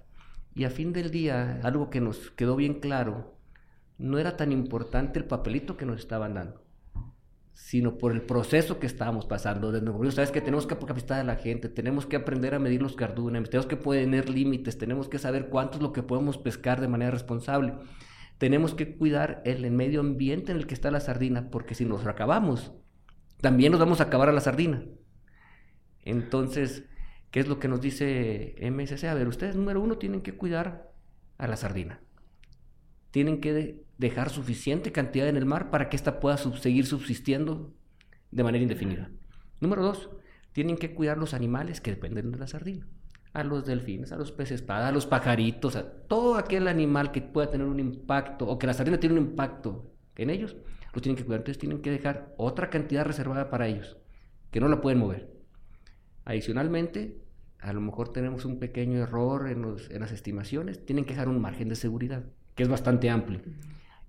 Y 0.55 0.65
a 0.65 0.71
fin 0.71 0.93
del 0.93 1.11
día, 1.11 1.61
algo 1.65 1.91
que 1.91 2.01
nos 2.01 2.31
quedó 2.31 2.55
bien 2.55 2.75
claro, 2.75 3.34
no 3.98 4.18
era 4.18 4.37
tan 4.37 4.52
importante 4.52 5.18
el 5.18 5.24
papelito 5.24 5.76
que 5.76 5.87
nos 5.87 6.00
estaban 6.00 6.35
dando, 6.35 6.62
sino 7.52 7.96
por 7.96 8.12
el 8.12 8.22
proceso 8.22 8.78
que 8.78 8.87
estábamos 8.87 9.26
pasando. 9.26 9.70
De 9.70 10.12
sabes 10.12 10.30
que 10.30 10.40
tenemos 10.40 10.66
que 10.66 10.76
capacitar 10.76 11.20
a 11.20 11.24
la 11.24 11.37
gente, 11.37 11.68
tenemos 11.68 12.07
que 12.07 12.16
aprender 12.16 12.54
a 12.54 12.59
medir 12.59 12.83
los 12.83 12.96
cardúmenes, 12.96 13.50
tenemos 13.50 13.66
que 13.66 13.76
poner 13.76 14.28
límites, 14.28 14.78
tenemos 14.78 15.09
que 15.09 15.18
saber 15.18 15.48
cuánto 15.48 15.76
es 15.76 15.83
lo 15.83 15.92
que 15.92 16.02
podemos 16.02 16.38
pescar 16.38 16.80
de 16.80 16.88
manera 16.88 17.11
responsable. 17.11 17.74
Tenemos 18.38 18.74
que 18.74 18.96
cuidar 18.96 19.42
el, 19.44 19.70
medio 19.70 20.00
ambiente 20.00 20.50
en 20.50 20.59
el 20.59 20.66
que 20.66 20.74
está 20.74 20.90
la 20.90 21.00
sardina, 21.00 21.50
porque 21.50 21.74
si 21.74 21.85
nos 21.85 22.04
acabamos, 22.07 22.72
también 23.40 23.70
nos 23.70 23.80
vamos 23.80 24.00
a 24.00 24.04
acabar 24.04 24.28
a 24.28 24.33
la 24.33 24.40
sardina. 24.40 24.85
Entonces, 26.02 26.85
¿qué 27.30 27.40
es 27.40 27.48
lo 27.48 27.61
que 27.61 27.68
nos 27.68 27.80
dice 27.80 28.57
MSC? 28.61 29.04
A 29.04 29.14
ver, 29.14 29.28
ustedes, 29.28 29.54
número 29.54 29.80
uno, 29.80 29.98
tienen 29.98 30.20
que 30.20 30.37
cuidar 30.37 30.90
a 31.38 31.46
la 31.46 31.57
sardina. 31.57 32.00
Tienen 33.12 33.40
que 33.40 33.84
dejar 33.98 34.30
suficiente 34.30 34.92
cantidad 34.92 35.28
en 35.28 35.37
el 35.37 35.46
mar 35.46 35.70
para 35.70 35.88
que 35.88 35.96
ésta 35.96 36.20
pueda 36.20 36.37
seguir 36.37 36.87
subsistiendo 36.87 37.72
de 38.30 38.42
manera 38.42 38.62
indefinida. 38.62 39.11
Número 39.61 39.83
dos, 39.83 40.11
tienen 40.52 40.76
que 40.76 40.94
cuidar 40.94 41.18
los 41.18 41.35
animales 41.35 41.80
que 41.80 41.90
dependen 41.90 42.30
de 42.33 42.38
la 42.38 42.46
sardina 42.46 42.87
a 43.35 43.42
los 43.42 43.66
delfines, 43.66 44.12
a 44.12 44.16
los 44.16 44.30
peces 44.30 44.61
espada, 44.61 44.88
a 44.88 44.92
los 44.92 45.07
pajaritos, 45.07 45.74
a 45.74 45.85
todo 45.85 46.37
aquel 46.37 46.68
animal 46.68 47.11
que 47.11 47.20
pueda 47.20 47.50
tener 47.50 47.66
un 47.66 47.80
impacto 47.80 48.46
o 48.46 48.59
que 48.59 48.68
la 48.68 48.74
sardina 48.74 48.98
tiene 48.98 49.18
un 49.18 49.26
impacto 49.26 49.92
en 50.16 50.30
ellos, 50.30 50.57
los 50.92 51.02
tienen 51.02 51.16
que 51.16 51.24
cuidar. 51.24 51.40
Entonces 51.40 51.59
tienen 51.59 51.83
que 51.83 51.90
dejar 51.90 52.33
otra 52.38 52.70
cantidad 52.70 53.04
reservada 53.04 53.50
para 53.50 53.66
ellos, 53.66 53.98
que 54.52 54.61
no 54.61 54.68
la 54.68 54.80
pueden 54.80 55.00
mover. 55.00 55.35
Adicionalmente, 56.24 57.18
a 57.59 57.72
lo 57.72 57.80
mejor 57.80 58.12
tenemos 58.12 58.44
un 58.44 58.61
pequeño 58.61 58.98
error 59.00 59.48
en, 59.48 59.64
en 59.90 60.00
las 60.00 60.12
estimaciones, 60.12 60.87
tienen 60.87 61.04
que 61.04 61.14
dejar 61.14 61.28
un 61.28 61.40
margen 61.40 61.68
de 61.68 61.74
seguridad, 61.74 62.22
que 62.54 62.62
es 62.62 62.68
bastante 62.68 63.11
amplio. 63.11 63.40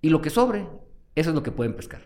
Y 0.06 0.10
lo 0.10 0.22
que 0.22 0.30
sobre, 0.30 0.68
eso 1.16 1.32
es 1.32 1.36
lo 1.36 1.42
que 1.42 1.52
pueden 1.52 1.76
pescar. 1.76 2.04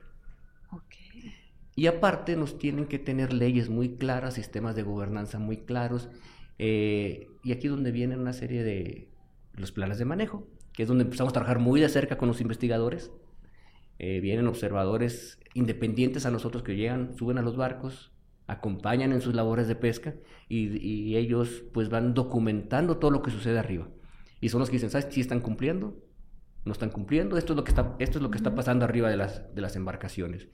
Y 1.75 1.87
aparte 1.87 2.37
nos 2.37 2.57
tienen 2.57 2.85
que 2.85 2.97
tener 2.97 3.33
leyes 3.33 3.67
muy 3.69 3.97
claras, 3.97 4.35
sistemas 4.35 4.73
de 4.77 4.83
gobernanza 4.83 5.37
muy 5.37 5.57
claros 5.57 6.07
eh, 6.59 7.27
y 7.43 7.51
aquí 7.51 7.67
es 7.67 7.71
donde 7.71 7.91
vienen 7.91 8.21
una 8.21 8.31
serie 8.31 8.63
de 8.63 9.09
los 9.51 9.73
planes 9.73 9.97
de 9.97 10.05
manejo, 10.05 10.47
que 10.71 10.83
es 10.83 10.87
donde 10.87 11.03
empezamos 11.03 11.31
a 11.31 11.33
trabajar 11.33 11.59
muy 11.59 11.81
de 11.81 11.89
cerca 11.89 12.17
con 12.17 12.29
los 12.29 12.39
investigadores. 12.39 13.11
Eh, 13.97 14.21
vienen 14.21 14.47
observadores 14.47 15.37
independientes 15.53 16.25
a 16.25 16.31
nosotros 16.31 16.63
que 16.63 16.77
llegan, 16.77 17.17
suben 17.17 17.37
a 17.37 17.41
los 17.41 17.57
barcos, 17.57 18.13
acompañan 18.47 19.11
en 19.11 19.19
sus 19.19 19.35
labores 19.35 19.67
de 19.67 19.75
pesca 19.75 20.15
y, 20.47 21.17
ellos 21.17 21.65
pues 21.73 21.89
van 21.89 22.13
documentando 22.13 22.97
todo 22.97 23.11
lo 23.11 23.21
que 23.21 23.31
sucede 23.31 23.59
arriba. 23.59 23.89
Y 24.39 24.47
son 24.47 24.61
los 24.61 24.69
que 24.69 24.77
dicen, 24.77 24.89
¿sabes 24.89 25.13
si 25.13 25.19
están 25.19 25.41
cumpliendo? 25.41 25.97
¿No 26.65 26.73
están 26.73 26.89
cumpliendo? 26.89 27.37
Esto 27.37 27.53
es 27.53 27.57
lo 27.57 27.63
que 27.63 27.71
está, 27.71 27.95
esto 27.99 28.17
es 28.17 28.21
lo 28.21 28.29
que 28.29 28.37
está 28.37 28.53
pasando 28.53 28.85
arriba 28.85 29.09
de 29.09 29.17
las, 29.17 29.53
de 29.55 29.61
las 29.61 29.75
embarcaciones. 29.75 30.47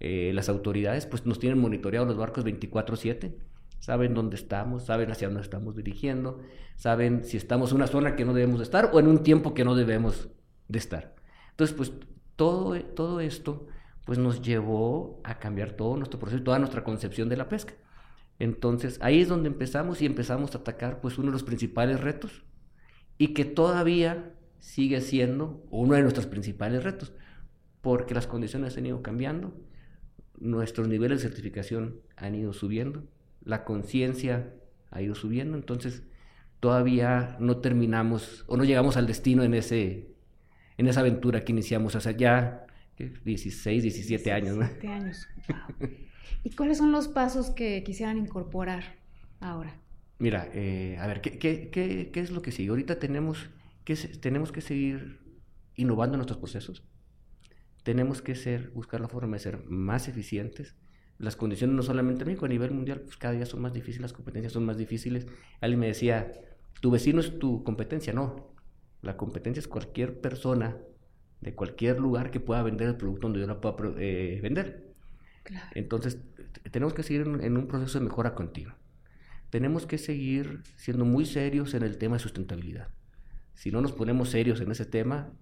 Eh, 0.00 0.32
las 0.34 0.48
autoridades 0.48 1.06
pues 1.06 1.24
nos 1.24 1.38
tienen 1.38 1.58
monitoreados 1.58 2.06
los 2.06 2.18
barcos 2.18 2.44
24/7 2.44 3.34
saben 3.78 4.14
dónde 4.14 4.36
estamos, 4.36 4.86
saben 4.86 5.10
hacia 5.10 5.28
dónde 5.28 5.42
estamos 5.42 5.76
dirigiendo, 5.76 6.40
saben 6.76 7.24
si 7.24 7.36
estamos 7.36 7.70
en 7.70 7.76
una 7.76 7.86
zona 7.86 8.16
que 8.16 8.24
no 8.24 8.34
debemos 8.34 8.58
de 8.58 8.64
estar 8.64 8.90
o 8.92 8.98
en 8.98 9.06
un 9.06 9.22
tiempo 9.22 9.54
que 9.54 9.64
no 9.64 9.74
debemos 9.74 10.28
de 10.68 10.78
estar. 10.78 11.14
Entonces, 11.50 11.76
pues 11.76 11.92
todo, 12.36 12.80
todo 12.80 13.20
esto 13.20 13.66
pues 14.04 14.18
nos 14.18 14.40
llevó 14.40 15.20
a 15.24 15.38
cambiar 15.38 15.72
todo 15.72 15.96
nuestro 15.96 16.18
proceso, 16.18 16.42
toda 16.42 16.58
nuestra 16.58 16.84
concepción 16.84 17.28
de 17.28 17.36
la 17.36 17.48
pesca. 17.48 17.74
Entonces, 18.38 18.98
ahí 19.02 19.20
es 19.20 19.28
donde 19.28 19.48
empezamos 19.48 20.02
y 20.02 20.06
empezamos 20.06 20.54
a 20.54 20.58
atacar 20.58 21.00
pues 21.00 21.18
uno 21.18 21.28
de 21.28 21.32
los 21.32 21.42
principales 21.42 22.00
retos 22.00 22.44
y 23.18 23.28
que 23.34 23.44
todavía 23.44 24.35
sigue 24.60 25.00
siendo 25.00 25.64
uno 25.70 25.94
de 25.94 26.02
nuestros 26.02 26.26
principales 26.26 26.84
retos, 26.84 27.12
porque 27.80 28.14
las 28.14 28.26
condiciones 28.26 28.76
han 28.76 28.86
ido 28.86 29.02
cambiando, 29.02 29.54
nuestros 30.38 30.88
niveles 30.88 31.22
de 31.22 31.28
certificación 31.28 32.00
han 32.16 32.34
ido 32.34 32.52
subiendo, 32.52 33.04
la 33.42 33.64
conciencia 33.64 34.52
ha 34.90 35.02
ido 35.02 35.14
subiendo, 35.14 35.56
entonces 35.56 36.02
todavía 36.60 37.36
no 37.38 37.58
terminamos 37.58 38.44
o 38.48 38.56
no 38.56 38.64
llegamos 38.64 38.96
al 38.96 39.06
destino 39.06 39.42
en, 39.44 39.54
ese, 39.54 40.08
en 40.78 40.88
esa 40.88 41.00
aventura 41.00 41.44
que 41.44 41.52
iniciamos 41.52 41.94
hace 41.94 42.16
ya 42.16 42.66
16, 42.98 43.82
17 43.82 44.32
años. 44.32 44.58
17 44.58 44.88
años. 44.88 45.28
¿Y 46.44 46.50
cuáles 46.50 46.78
son 46.78 46.92
los 46.92 47.08
pasos 47.08 47.50
que 47.50 47.82
quisieran 47.82 48.18
incorporar 48.18 48.96
ahora? 49.40 49.74
Mira, 50.18 50.48
eh, 50.54 50.96
a 50.98 51.06
ver, 51.06 51.20
¿qué, 51.20 51.38
qué, 51.38 51.68
qué, 51.70 52.10
qué, 52.12 52.20
es 52.20 52.30
lo 52.30 52.40
que 52.40 52.52
sigue? 52.52 52.70
Ahorita 52.70 52.98
tenemos 52.98 53.50
que, 53.86 53.94
tenemos 53.94 54.52
que 54.52 54.60
seguir 54.60 55.20
innovando 55.76 56.16
nuestros 56.18 56.38
procesos. 56.38 56.84
Tenemos 57.84 58.20
que 58.20 58.34
ser, 58.34 58.70
buscar 58.70 59.00
la 59.00 59.08
forma 59.08 59.36
de 59.36 59.42
ser 59.42 59.64
más 59.64 60.08
eficientes, 60.08 60.74
las 61.18 61.36
condiciones 61.36 61.76
no 61.76 61.82
solamente 61.82 62.24
en 62.24 62.28
México, 62.28 62.44
a 62.44 62.48
nivel 62.48 62.72
mundial, 62.72 63.00
pues 63.00 63.16
cada 63.16 63.32
día 63.34 63.46
son 63.46 63.62
más 63.62 63.72
difíciles, 63.72 64.02
las 64.02 64.12
competencias 64.12 64.52
son 64.52 64.66
más 64.66 64.76
difíciles. 64.76 65.26
Alguien 65.60 65.78
me 65.78 65.86
decía, 65.86 66.32
tu 66.80 66.90
vecino 66.90 67.20
es 67.20 67.38
tu 67.38 67.62
competencia, 67.62 68.12
no. 68.12 68.52
La 69.02 69.16
competencia 69.16 69.60
es 69.60 69.68
cualquier 69.68 70.20
persona 70.20 70.76
de 71.40 71.54
cualquier 71.54 72.00
lugar 72.00 72.32
que 72.32 72.40
pueda 72.40 72.62
vender 72.64 72.88
el 72.88 72.96
producto 72.96 73.28
donde 73.28 73.40
yo 73.40 73.46
la 73.46 73.60
pueda 73.60 73.76
eh, 73.98 74.40
vender. 74.42 74.94
Entonces, 75.76 76.18
tenemos 76.72 76.92
que 76.92 77.04
seguir 77.04 77.22
en 77.22 77.56
un 77.56 77.68
proceso 77.68 78.00
de 78.00 78.04
mejora 78.04 78.34
continua. 78.34 78.76
Tenemos 79.50 79.86
que 79.86 79.96
seguir 79.96 80.64
siendo 80.74 81.04
muy 81.04 81.24
serios 81.24 81.72
en 81.74 81.84
el 81.84 81.98
tema 81.98 82.16
de 82.16 82.22
sustentabilidad. 82.22 82.88
Si 83.56 83.72
no 83.72 83.80
nos 83.80 83.92
ponemos 83.92 84.28
serios 84.28 84.60
en 84.60 84.70
ese 84.70 84.84
tema, 84.84 85.32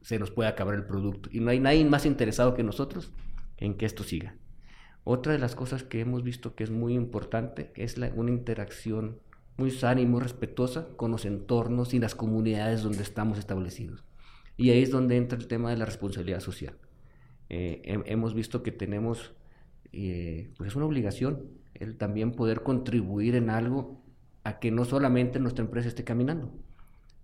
se 0.00 0.18
nos 0.18 0.30
puede 0.30 0.48
acabar 0.48 0.74
el 0.74 0.84
producto. 0.84 1.28
Y 1.32 1.40
no 1.40 1.50
hay 1.50 1.60
nadie 1.60 1.84
más 1.84 2.06
interesado 2.06 2.54
que 2.54 2.64
nosotros 2.64 3.12
en 3.58 3.74
que 3.74 3.86
esto 3.86 4.02
siga. 4.02 4.34
Otra 5.04 5.32
de 5.32 5.38
las 5.38 5.54
cosas 5.54 5.84
que 5.84 6.00
hemos 6.00 6.24
visto 6.24 6.54
que 6.54 6.64
es 6.64 6.70
muy 6.70 6.94
importante 6.94 7.72
es 7.76 7.98
la, 7.98 8.10
una 8.14 8.30
interacción 8.30 9.20
muy 9.56 9.70
sana 9.70 10.00
y 10.00 10.06
muy 10.06 10.20
respetuosa 10.20 10.88
con 10.96 11.10
los 11.10 11.24
entornos 11.24 11.92
y 11.94 11.98
las 11.98 12.14
comunidades 12.14 12.82
donde 12.82 13.02
estamos 13.02 13.38
establecidos. 13.38 14.02
Y 14.56 14.70
ahí 14.70 14.82
es 14.82 14.90
donde 14.90 15.16
entra 15.16 15.38
el 15.38 15.46
tema 15.46 15.70
de 15.70 15.76
la 15.76 15.84
responsabilidad 15.84 16.40
social. 16.40 16.76
Eh, 17.48 17.82
hemos 18.06 18.34
visto 18.34 18.62
que 18.62 18.72
tenemos, 18.72 19.34
eh, 19.92 20.50
pues 20.56 20.68
es 20.68 20.76
una 20.76 20.86
obligación, 20.86 21.50
el 21.74 21.96
también 21.96 22.32
poder 22.32 22.62
contribuir 22.62 23.34
en 23.34 23.50
algo 23.50 24.02
a 24.44 24.58
que 24.58 24.70
no 24.70 24.84
solamente 24.84 25.38
nuestra 25.38 25.64
empresa 25.64 25.88
esté 25.88 26.04
caminando, 26.04 26.52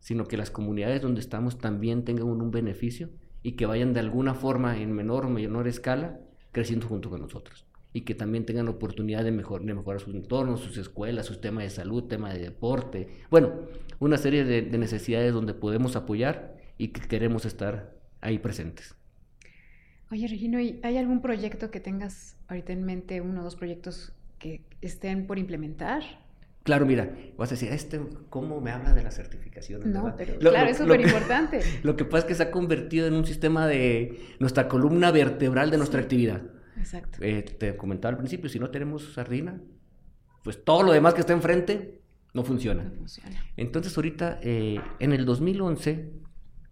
sino 0.00 0.26
que 0.26 0.36
las 0.36 0.50
comunidades 0.50 1.02
donde 1.02 1.20
estamos 1.20 1.58
también 1.58 2.04
tengan 2.04 2.26
un 2.26 2.50
beneficio 2.50 3.10
y 3.42 3.52
que 3.52 3.66
vayan 3.66 3.92
de 3.92 4.00
alguna 4.00 4.34
forma 4.34 4.78
en 4.80 4.92
menor 4.92 5.26
o 5.26 5.28
menor 5.28 5.68
escala 5.68 6.20
creciendo 6.52 6.86
junto 6.86 7.10
con 7.10 7.20
nosotros 7.20 7.66
y 7.92 8.02
que 8.02 8.14
también 8.14 8.44
tengan 8.44 8.68
oportunidad 8.68 9.24
de, 9.24 9.32
mejor, 9.32 9.62
mejorar 9.64 10.00
sus 10.00 10.14
entornos, 10.14 10.60
sus 10.60 10.76
escuelas, 10.76 11.26
sus 11.26 11.40
temas 11.40 11.64
de 11.64 11.70
salud, 11.70 12.04
temas 12.04 12.34
de 12.34 12.40
deporte, 12.40 13.08
bueno, 13.30 13.52
una 13.98 14.18
serie 14.18 14.44
de 14.44 14.78
necesidades 14.78 15.32
donde 15.32 15.54
podemos 15.54 15.96
apoyar 15.96 16.56
y 16.76 16.88
que 16.88 17.00
queremos 17.00 17.44
estar 17.44 17.96
ahí 18.20 18.38
presentes. 18.38 18.94
Oye, 20.10 20.26
Regino, 20.26 20.58
¿hay 20.58 20.96
algún 20.96 21.20
proyecto 21.20 21.70
que 21.70 21.80
tengas 21.80 22.36
ahorita 22.48 22.72
en 22.72 22.84
mente, 22.84 23.20
uno 23.20 23.42
o 23.42 23.44
dos 23.44 23.56
proyectos 23.56 24.12
que 24.38 24.62
estén 24.80 25.26
por 25.26 25.38
implementar? 25.38 26.02
Claro, 26.68 26.84
mira, 26.84 27.10
vas 27.38 27.50
a 27.50 27.54
decir, 27.54 27.72
este, 27.72 27.98
¿cómo 28.28 28.60
me 28.60 28.70
habla 28.70 28.92
de 28.92 29.02
la 29.02 29.10
certificación? 29.10 29.90
No, 29.90 30.14
pero 30.18 30.38
claro, 30.38 30.68
es 30.68 30.76
súper 30.76 31.00
importante. 31.00 31.60
Lo 31.82 31.96
que 31.96 32.04
pasa 32.04 32.18
es 32.18 32.24
que 32.26 32.34
se 32.34 32.42
ha 32.42 32.50
convertido 32.50 33.06
en 33.06 33.14
un 33.14 33.24
sistema 33.24 33.66
de 33.66 34.20
nuestra 34.38 34.68
columna 34.68 35.10
vertebral 35.10 35.70
de 35.70 35.78
nuestra 35.78 36.02
actividad. 36.02 36.42
Exacto. 36.76 37.20
Eh, 37.22 37.40
te 37.42 37.74
comentaba 37.74 38.10
al 38.10 38.18
principio, 38.18 38.50
si 38.50 38.58
no 38.58 38.68
tenemos 38.68 39.14
sardina, 39.14 39.62
pues 40.44 40.62
todo 40.62 40.82
lo 40.82 40.92
demás 40.92 41.14
que 41.14 41.20
está 41.20 41.32
enfrente 41.32 42.02
no 42.34 42.44
funciona. 42.44 42.84
No 42.84 42.92
funciona. 42.92 43.42
Entonces 43.56 43.96
ahorita, 43.96 44.38
eh, 44.42 44.78
en 44.98 45.14
el 45.14 45.24
2011, 45.24 46.12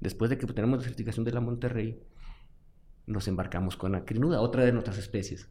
después 0.00 0.28
de 0.28 0.36
que 0.36 0.46
tenemos 0.46 0.80
la 0.80 0.84
certificación 0.84 1.24
de 1.24 1.32
la 1.32 1.40
Monterrey, 1.40 2.02
nos 3.06 3.28
embarcamos 3.28 3.78
con 3.78 3.94
acrinuda, 3.94 4.42
otra 4.42 4.62
de 4.62 4.72
nuestras 4.72 4.98
especies. 4.98 5.48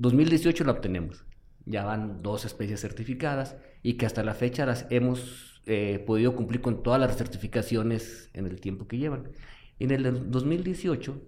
2018 0.00 0.64
la 0.64 0.72
obtenemos. 0.72 1.24
Ya 1.64 1.84
van 1.84 2.22
dos 2.22 2.44
especies 2.44 2.80
certificadas 2.80 3.56
y 3.82 3.94
que 3.94 4.06
hasta 4.06 4.22
la 4.24 4.34
fecha 4.34 4.66
las 4.66 4.86
hemos 4.90 5.62
eh, 5.66 6.02
podido 6.06 6.34
cumplir 6.36 6.60
con 6.60 6.82
todas 6.82 7.00
las 7.00 7.16
certificaciones 7.16 8.30
en 8.34 8.46
el 8.46 8.60
tiempo 8.60 8.88
que 8.88 8.98
llevan. 8.98 9.30
En 9.78 9.90
el 9.92 10.30
2018, 10.30 11.22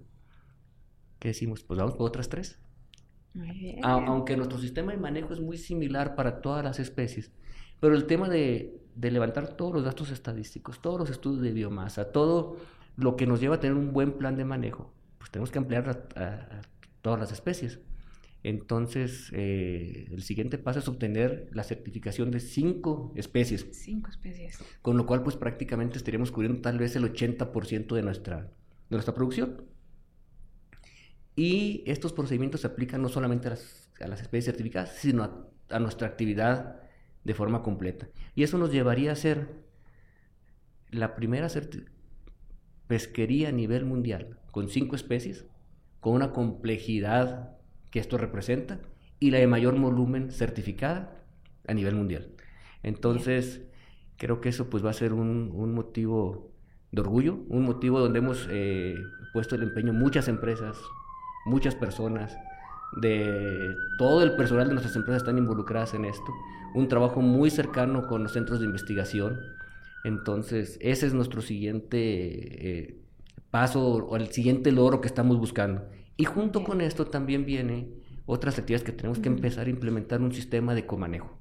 ¿qué 1.19 1.29
decimos? 1.29 1.63
Pues 1.65 1.79
vamos 1.79 1.95
por 1.97 2.07
otras 2.09 2.29
tres. 2.29 2.59
Muy 3.33 3.51
bien. 3.59 3.79
A- 3.83 3.93
aunque 4.07 4.37
nuestro 4.37 4.59
sistema 4.59 4.93
de 4.93 4.99
manejo 4.99 5.33
es 5.33 5.41
muy 5.41 5.57
similar 5.59 6.15
para 6.15 6.41
todas 6.41 6.65
las 6.65 6.79
especies, 6.79 7.33
pero 7.81 7.95
el 7.95 8.07
tema 8.07 8.29
de, 8.29 8.81
de 8.95 9.11
levantar 9.11 9.57
todos 9.57 9.73
los 9.75 9.85
datos 9.85 10.11
estadísticos, 10.11 10.81
todos 10.81 10.99
los 11.01 11.11
estudios 11.11 11.43
de 11.43 11.53
biomasa, 11.53 12.13
todo 12.13 12.59
lo 12.97 13.17
que 13.17 13.27
nos 13.27 13.41
lleva 13.41 13.57
a 13.57 13.61
tener 13.61 13.77
un 13.77 13.93
buen 13.93 14.13
plan 14.19 14.37
de 14.37 14.45
manejo, 14.45 14.93
pues 15.19 15.31
tenemos 15.31 15.51
que 15.51 15.59
ampliar 15.59 15.89
a, 16.17 16.21
a- 16.21 16.59
a 16.59 16.63
todas 17.03 17.19
las 17.21 17.33
especies. 17.33 17.81
Entonces, 18.45 19.31
eh, 19.33 20.07
el 20.13 20.23
siguiente 20.23 20.59
paso 20.59 20.79
es 20.79 20.87
obtener 20.87 21.49
la 21.53 21.65
certificación 21.65 22.31
de 22.31 22.41
cinco 22.41 23.13
especies, 23.17 23.67
Cinco 23.73 24.11
especies. 24.11 24.59
con 24.83 24.99
lo 24.99 25.07
cual 25.07 25.23
pues 25.23 25.37
prácticamente 25.37 25.97
estaríamos 25.97 26.31
cubriendo 26.31 26.61
tal 26.61 26.79
vez 26.79 26.95
el 26.95 27.05
80% 27.05 27.95
de 27.97 28.03
nuestra, 28.03 28.43
de 28.43 28.51
nuestra 28.91 29.15
producción. 29.15 29.65
Y 31.35 31.83
estos 31.87 32.13
procedimientos 32.13 32.61
se 32.61 32.67
aplican 32.67 33.01
no 33.03 33.09
solamente 33.09 33.49
a 33.49 33.53
las, 33.53 33.91
a 33.99 34.07
las 34.09 34.21
especies 34.21 34.45
certificadas, 34.45 34.91
sino 34.97 35.25
a, 35.25 35.49
a 35.71 35.79
nuestra 35.81 36.07
actividad 36.07 36.83
de 37.25 37.35
forma 37.35 37.63
completa. 37.63 38.09
Y 38.35 38.43
eso 38.43 38.59
nos 38.59 38.71
llevaría 38.71 39.13
a 39.13 39.17
ser 39.17 39.49
la 40.91 41.17
primera 41.17 41.49
pesquería 42.87 43.49
a 43.49 43.53
nivel 43.53 43.87
mundial 43.87 44.39
con 44.53 44.69
cinco 44.69 44.97
especies, 44.97 45.47
con 46.01 46.13
una 46.13 46.33
complejidad 46.33 47.57
que 47.95 48.01
esto 48.01 48.19
representa 48.19 48.81
y 49.21 49.31
la 49.31 49.39
de 49.39 49.47
mayor 49.47 49.79
volumen 49.79 50.33
certificada 50.33 51.23
a 51.69 51.75
nivel 51.75 51.95
mundial. 51.95 52.27
Entonces, 52.83 53.63
creo 54.17 54.41
que 54.41 54.49
eso 54.49 54.69
pues 54.69 54.85
va 54.85 54.91
a 54.91 54.95
ser 54.95 55.13
un, 55.13 55.73
motivo 55.73 56.51
de 56.91 57.03
orgullo, 57.03 57.39
un 57.49 57.63
motivo 57.63 58.01
donde 58.01 58.19
hemos 58.19 58.49
eh, 58.51 58.97
puesto 59.33 59.55
el 59.55 59.63
empeño 59.63 59.93
muchas 59.93 60.27
empresas, 60.27 60.77
muchas 61.47 61.77
personas, 61.77 62.37
de 63.01 63.77
todo 63.97 64.25
el 64.25 64.35
personal 64.35 64.67
de 64.67 64.75
nuestras 64.75 64.97
empresas 64.97 65.23
están 65.23 65.39
involucradas 65.39 65.95
en 65.95 66.05
esto, 66.05 66.33
un 66.75 66.89
trabajo 66.89 67.21
muy 67.21 67.49
cercano 67.49 68.09
con 68.09 68.25
los 68.25 68.33
centros 68.33 68.59
de 68.59 68.67
investigación. 68.67 69.39
Entonces, 70.03 70.79
ese 70.81 71.07
es 71.07 71.15
nuestro 71.15 71.43
siguiente 71.43 71.99
eh, 72.01 73.01
paso 73.53 73.87
o 73.87 74.17
el 74.17 74.33
siguiente 74.33 74.73
logro 74.73 75.01
que 75.01 75.07
estamos 75.07 75.39
buscando. 75.39 75.85
Y 76.17 76.25
junto 76.25 76.65
con 76.65 76.81
esto 76.81 77.07
también 77.07 77.45
viene 77.45 77.89
otras 78.27 78.59
actividades 78.59 78.85
que 78.85 78.93
tenemos 78.93 79.19
que 79.19 79.29
empezar 79.29 79.67
a 79.67 79.71
implementar 79.71 80.21
un 80.21 80.33
sistema 80.33 80.75
de 80.75 80.87
comanejo. 80.87 81.39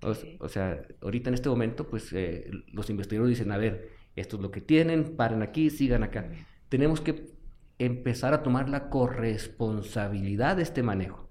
O, 0.00 0.48
sea, 0.48 0.82
ahorita 1.02 1.28
en 1.28 1.34
este 1.34 1.48
momento, 1.48 1.88
pues 1.88 2.12
eh, 2.12 2.50
los 2.72 2.88
investigadores 2.88 3.36
dicen, 3.36 3.52
a 3.52 3.56
ver, 3.56 3.90
esto 4.14 4.36
es 4.36 4.42
lo 4.42 4.50
que 4.50 4.60
tienen, 4.60 5.16
paren 5.16 5.42
aquí, 5.42 5.70
sigan 5.70 6.04
acá. 6.04 6.30
Tenemos 6.68 7.00
que 7.00 7.32
empezar 7.78 8.32
a 8.32 8.42
tomar 8.42 8.68
la 8.68 8.90
corresponsabilidad 8.90 10.56
de 10.56 10.62
este 10.62 10.82
manejo. 10.82 11.28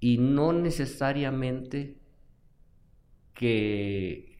Y 0.00 0.18
no 0.18 0.52
necesariamente 0.52 1.98
que 3.34 4.36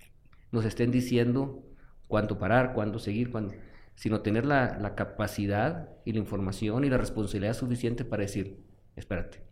nos 0.51 0.65
estén 0.65 0.91
diciendo 0.91 1.65
cuándo 2.07 2.39
parar, 2.39 2.73
cuándo 2.75 2.99
seguir, 2.99 3.31
cuándo, 3.31 3.55
sino 3.99 4.21
tener 4.21 4.47
la, 4.47 4.79
la 4.79 4.95
capacidad 4.95 5.89
y 6.05 6.13
la 6.13 6.21
información 6.21 6.85
y 6.85 6.89
la 6.89 6.99
responsabilidad 6.99 7.55
suficiente 7.55 8.05
para 8.05 8.23
decir, 8.23 8.63
espérate, 8.95 9.43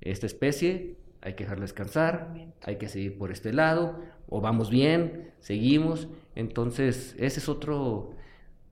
esta 0.00 0.26
especie 0.26 0.98
hay 1.20 1.34
que 1.34 1.42
dejarla 1.42 1.62
descansar, 1.62 2.32
hay 2.62 2.76
que 2.76 2.88
seguir 2.88 3.18
por 3.18 3.32
este 3.32 3.52
lado, 3.52 3.98
o 4.28 4.40
vamos 4.40 4.70
bien, 4.70 5.32
seguimos. 5.40 6.06
Entonces, 6.36 7.16
ese 7.18 7.40
es 7.40 7.48
otro, 7.48 8.14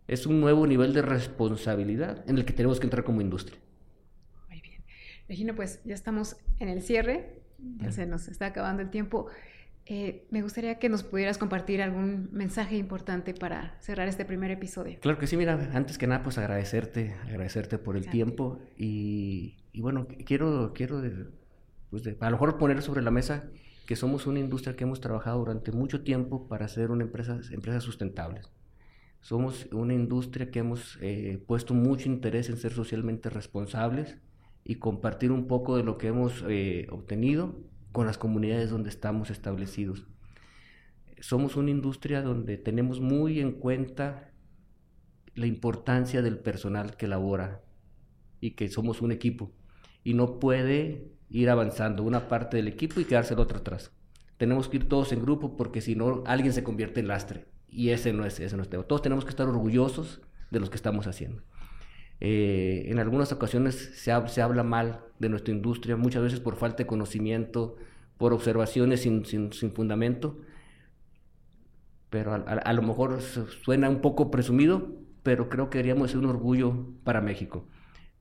es 0.06 0.26
un 0.26 0.40
nuevo 0.40 0.64
nivel 0.64 0.94
de 0.94 1.02
responsabilidad 1.02 2.22
en 2.28 2.38
el 2.38 2.44
que 2.44 2.52
tenemos 2.52 2.78
que 2.78 2.86
entrar 2.86 3.02
como 3.02 3.20
industria. 3.20 3.58
Muy 4.48 4.60
bien. 4.60 4.84
Regina, 5.28 5.56
pues 5.56 5.82
ya 5.84 5.94
estamos 5.94 6.36
en 6.60 6.68
el 6.68 6.82
cierre, 6.82 7.42
ya 7.78 7.90
se 7.90 8.06
nos 8.06 8.28
está 8.28 8.46
acabando 8.46 8.80
el 8.80 8.90
tiempo. 8.90 9.26
Eh, 9.92 10.28
me 10.30 10.40
gustaría 10.40 10.78
que 10.78 10.88
nos 10.88 11.02
pudieras 11.02 11.36
compartir 11.36 11.82
algún 11.82 12.28
mensaje 12.30 12.76
importante 12.76 13.34
para 13.34 13.76
cerrar 13.80 14.06
este 14.06 14.24
primer 14.24 14.52
episodio. 14.52 14.98
Claro 15.00 15.18
que 15.18 15.26
sí, 15.26 15.36
mira, 15.36 15.68
antes 15.74 15.98
que 15.98 16.06
nada, 16.06 16.22
pues 16.22 16.38
agradecerte, 16.38 17.12
agradecerte 17.24 17.76
por 17.76 17.96
el 17.96 18.02
Exacto. 18.02 18.12
tiempo 18.16 18.60
y, 18.78 19.56
y 19.72 19.80
bueno, 19.80 20.06
quiero, 20.24 20.72
quiero 20.76 21.00
de- 21.00 21.26
pues 21.90 22.04
de- 22.04 22.16
a 22.20 22.26
lo 22.26 22.36
mejor 22.36 22.56
poner 22.56 22.82
sobre 22.82 23.02
la 23.02 23.10
mesa 23.10 23.50
que 23.88 23.96
somos 23.96 24.28
una 24.28 24.38
industria 24.38 24.76
que 24.76 24.84
hemos 24.84 25.00
trabajado 25.00 25.40
durante 25.40 25.72
mucho 25.72 26.04
tiempo 26.04 26.46
para 26.46 26.68
ser 26.68 26.92
una 26.92 27.02
empresa, 27.02 27.40
empresas 27.50 27.82
sustentables. 27.82 28.48
Somos 29.20 29.66
una 29.72 29.92
industria 29.92 30.52
que 30.52 30.60
hemos 30.60 30.98
eh, 31.02 31.42
puesto 31.48 31.74
mucho 31.74 32.08
interés 32.08 32.48
en 32.48 32.58
ser 32.58 32.72
socialmente 32.72 33.28
responsables 33.28 34.18
y 34.62 34.76
compartir 34.76 35.32
un 35.32 35.48
poco 35.48 35.76
de 35.76 35.82
lo 35.82 35.98
que 35.98 36.06
hemos 36.06 36.44
eh, 36.48 36.86
obtenido 36.92 37.58
con 37.92 38.06
las 38.06 38.18
comunidades 38.18 38.70
donde 38.70 38.90
estamos 38.90 39.30
establecidos. 39.30 40.06
Somos 41.20 41.56
una 41.56 41.70
industria 41.70 42.22
donde 42.22 42.56
tenemos 42.56 43.00
muy 43.00 43.40
en 43.40 43.52
cuenta 43.52 44.30
la 45.34 45.46
importancia 45.46 46.22
del 46.22 46.38
personal 46.38 46.96
que 46.96 47.08
labora 47.08 47.62
y 48.40 48.52
que 48.52 48.68
somos 48.68 49.02
un 49.02 49.12
equipo 49.12 49.52
y 50.02 50.14
no 50.14 50.38
puede 50.38 51.12
ir 51.28 51.50
avanzando 51.50 52.02
una 52.02 52.28
parte 52.28 52.56
del 52.56 52.68
equipo 52.68 53.00
y 53.00 53.04
quedarse 53.04 53.34
el 53.34 53.40
otro 53.40 53.58
atrás. 53.58 53.92
Tenemos 54.36 54.68
que 54.68 54.78
ir 54.78 54.88
todos 54.88 55.12
en 55.12 55.22
grupo 55.22 55.56
porque 55.56 55.80
si 55.80 55.94
no 55.94 56.22
alguien 56.26 56.52
se 56.52 56.64
convierte 56.64 57.00
en 57.00 57.08
lastre 57.08 57.46
y 57.68 57.90
ese 57.90 58.12
no 58.12 58.24
es 58.24 58.40
ese 58.40 58.56
no 58.56 58.62
es 58.62 58.70
tema. 58.70 58.84
Todos 58.84 59.02
tenemos 59.02 59.24
que 59.24 59.30
estar 59.30 59.46
orgullosos 59.46 60.22
de 60.50 60.60
lo 60.60 60.68
que 60.70 60.76
estamos 60.76 61.06
haciendo. 61.06 61.42
Eh, 62.20 62.84
en 62.90 62.98
algunas 62.98 63.32
ocasiones 63.32 63.74
se, 63.94 64.12
hab- 64.12 64.28
se 64.28 64.42
habla 64.42 64.62
mal 64.62 65.00
de 65.18 65.28
nuestra 65.30 65.54
industria, 65.54 65.96
muchas 65.96 66.22
veces 66.22 66.40
por 66.40 66.56
falta 66.56 66.78
de 66.78 66.86
conocimiento, 66.86 67.76
por 68.18 68.32
observaciones 68.34 69.00
sin, 69.02 69.24
sin- 69.24 69.52
sin 69.52 69.72
fundamento, 69.72 70.38
pero 72.10 72.32
a, 72.32 72.36
a- 72.36 72.58
a 72.58 72.72
lo 72.72 72.82
mejor 72.82 73.20
su- 73.22 73.46
suena 73.46 73.88
un 73.88 74.00
poco 74.00 74.30
presumido, 74.30 74.88
pero 75.22 75.48
creo 75.48 75.70
que 75.70 75.78
deberíamos 75.78 76.10
ser 76.10 76.18
un 76.20 76.26
orgullo 76.26 76.86
para 77.04 77.20
México. 77.20 77.66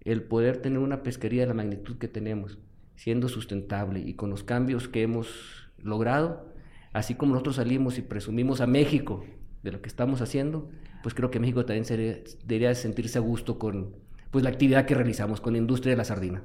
El 0.02 0.24
poder 0.24 0.58
tener 0.62 0.80
una 0.80 1.04
pesquería 1.04 1.42
de 1.42 1.48
la 1.48 1.54
magnitud 1.54 1.98
que 1.98 2.08
tenemos, 2.08 2.58
siendo 2.96 3.30
sustentable 3.30 4.00
y 4.02 4.14
con 4.16 4.30
los 4.30 4.44
cambios 4.44 4.88
que 4.88 5.02
hemos 5.04 5.72
logrado, 5.78 6.54
así 6.94 7.16
como 7.16 7.34
nosotros 7.34 7.56
salimos 7.58 7.98
y 7.98 8.02
presumimos 8.02 8.62
a 8.62 8.68
México 8.68 9.26
de 9.64 9.72
lo 9.72 9.82
que 9.82 9.90
estamos 9.90 10.22
haciendo, 10.22 10.70
pues 11.04 11.16
creo 11.16 11.32
que 11.32 11.40
México 11.40 11.66
también 11.66 11.86
sería- 11.86 12.20
debería 12.46 12.76
sentirse 12.76 13.18
a 13.18 13.22
gusto 13.22 13.58
con 13.60 13.96
pues, 14.32 14.44
la 14.44 14.50
actividad 14.50 14.86
que 14.86 14.96
realizamos 14.96 15.42
con 15.42 15.54
la 15.54 15.60
industria 15.60 15.92
de 15.94 15.98
la 15.98 16.04
sardina. 16.06 16.44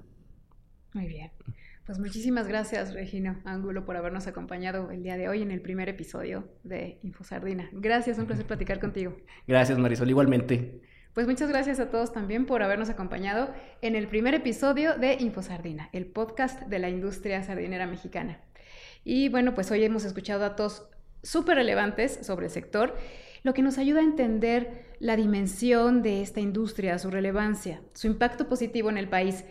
Muy 0.93 1.07
bien. 1.07 1.31
Pues 1.87 1.99
muchísimas 1.99 2.49
gracias, 2.49 2.95
Regina 2.95 3.43
Ángulo, 3.45 3.85
por 3.85 3.97
habernos 3.97 4.27
acompañado 4.27 4.91
el 4.91 5.03
día 5.03 5.19
de 5.19 5.29
hoy 5.29 5.43
en 5.43 5.51
el 5.51 5.61
primer 5.61 5.91
episodio 5.91 6.49
de 6.63 6.99
Infosardina. 7.03 7.69
Gracias, 7.73 8.19
un 8.19 8.25
placer 8.27 8.47
platicar 8.47 8.81
contigo. 8.81 9.17
Gracias 9.47 9.79
Marisol, 9.79 10.09
igualmente. 10.09 10.81
Pues 11.13 11.27
muchas 11.27 11.49
gracias 11.51 11.81
a 11.81 11.91
todos 11.91 12.13
también 12.13 12.47
por 12.47 12.63
habernos 12.63 12.89
acompañado 12.89 13.53
en 13.83 13.97
el 13.97 14.09
primer 14.09 14.35
episodio 14.35 14.97
de 14.97 15.15
Infosardina, 15.21 15.91
el 15.93 16.07
podcast 16.07 16.63
de 16.63 16.79
la 16.79 16.89
industria 16.89 17.43
sardinera 17.43 17.87
mexicana. 17.87 18.41
Y 19.05 19.29
bueno, 19.29 19.55
pues 19.55 19.71
hoy 19.71 19.85
hemos 19.85 20.05
escuchado 20.07 20.41
datos 20.41 20.89
súper 21.23 21.57
relevantes 21.57 22.19
sobre 22.23 22.47
el 22.47 22.51
sector. 22.51 22.97
Lo 23.45 23.53
que 23.53 23.63
nos 23.63 23.79
ayuda 23.79 24.01
a 24.01 24.05
entender 24.05 24.87
la 24.99 25.17
dimensión 25.17 26.03
de 26.03 26.23
esta 26.23 26.41
industria, 26.41 26.99
su 26.99 27.11
relevancia, 27.11 27.83
su 27.93 28.07
impacto 28.07 28.49
positivo 28.49 28.89
en 28.89 28.97
el 28.97 29.09
país, 29.09 29.45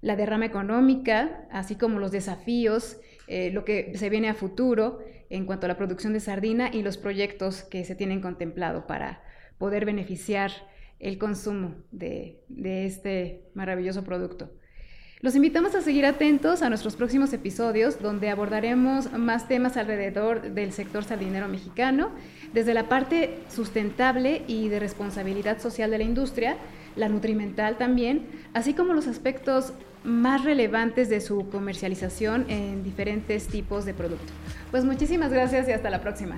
la 0.00 0.16
derrama 0.16 0.46
económica, 0.46 1.46
así 1.50 1.76
como 1.76 1.98
los 1.98 2.10
desafíos, 2.10 2.96
eh, 3.28 3.50
lo 3.50 3.64
que 3.66 3.92
se 3.96 4.08
viene 4.08 4.30
a 4.30 4.34
futuro 4.34 5.00
en 5.28 5.44
cuanto 5.44 5.66
a 5.66 5.68
la 5.68 5.76
producción 5.76 6.14
de 6.14 6.20
sardina 6.20 6.70
y 6.72 6.82
los 6.82 6.96
proyectos 6.96 7.62
que 7.62 7.84
se 7.84 7.94
tienen 7.94 8.22
contemplado 8.22 8.86
para 8.86 9.22
poder 9.58 9.84
beneficiar 9.84 10.50
el 10.98 11.18
consumo 11.18 11.74
de 11.90 12.40
este 12.86 13.50
maravilloso 13.52 14.04
producto. 14.04 14.50
Los 15.24 15.34
invitamos 15.34 15.74
a 15.74 15.80
seguir 15.80 16.04
atentos 16.04 16.60
a 16.60 16.68
nuestros 16.68 16.96
próximos 16.96 17.32
episodios 17.32 17.98
donde 17.98 18.28
abordaremos 18.28 19.10
más 19.14 19.48
temas 19.48 19.78
alrededor 19.78 20.52
del 20.52 20.70
sector 20.70 21.02
sardinero 21.02 21.48
mexicano, 21.48 22.10
desde 22.52 22.74
la 22.74 22.90
parte 22.90 23.38
sustentable 23.48 24.42
y 24.46 24.68
de 24.68 24.80
responsabilidad 24.80 25.62
social 25.62 25.90
de 25.90 25.96
la 25.96 26.04
industria, 26.04 26.58
la 26.94 27.08
nutrimental 27.08 27.78
también, 27.78 28.26
así 28.52 28.74
como 28.74 28.92
los 28.92 29.06
aspectos 29.06 29.72
más 30.04 30.44
relevantes 30.44 31.08
de 31.08 31.22
su 31.22 31.48
comercialización 31.48 32.44
en 32.50 32.84
diferentes 32.84 33.48
tipos 33.48 33.86
de 33.86 33.94
productos. 33.94 34.30
Pues 34.70 34.84
muchísimas 34.84 35.32
gracias 35.32 35.66
y 35.70 35.72
hasta 35.72 35.88
la 35.88 36.02
próxima. 36.02 36.36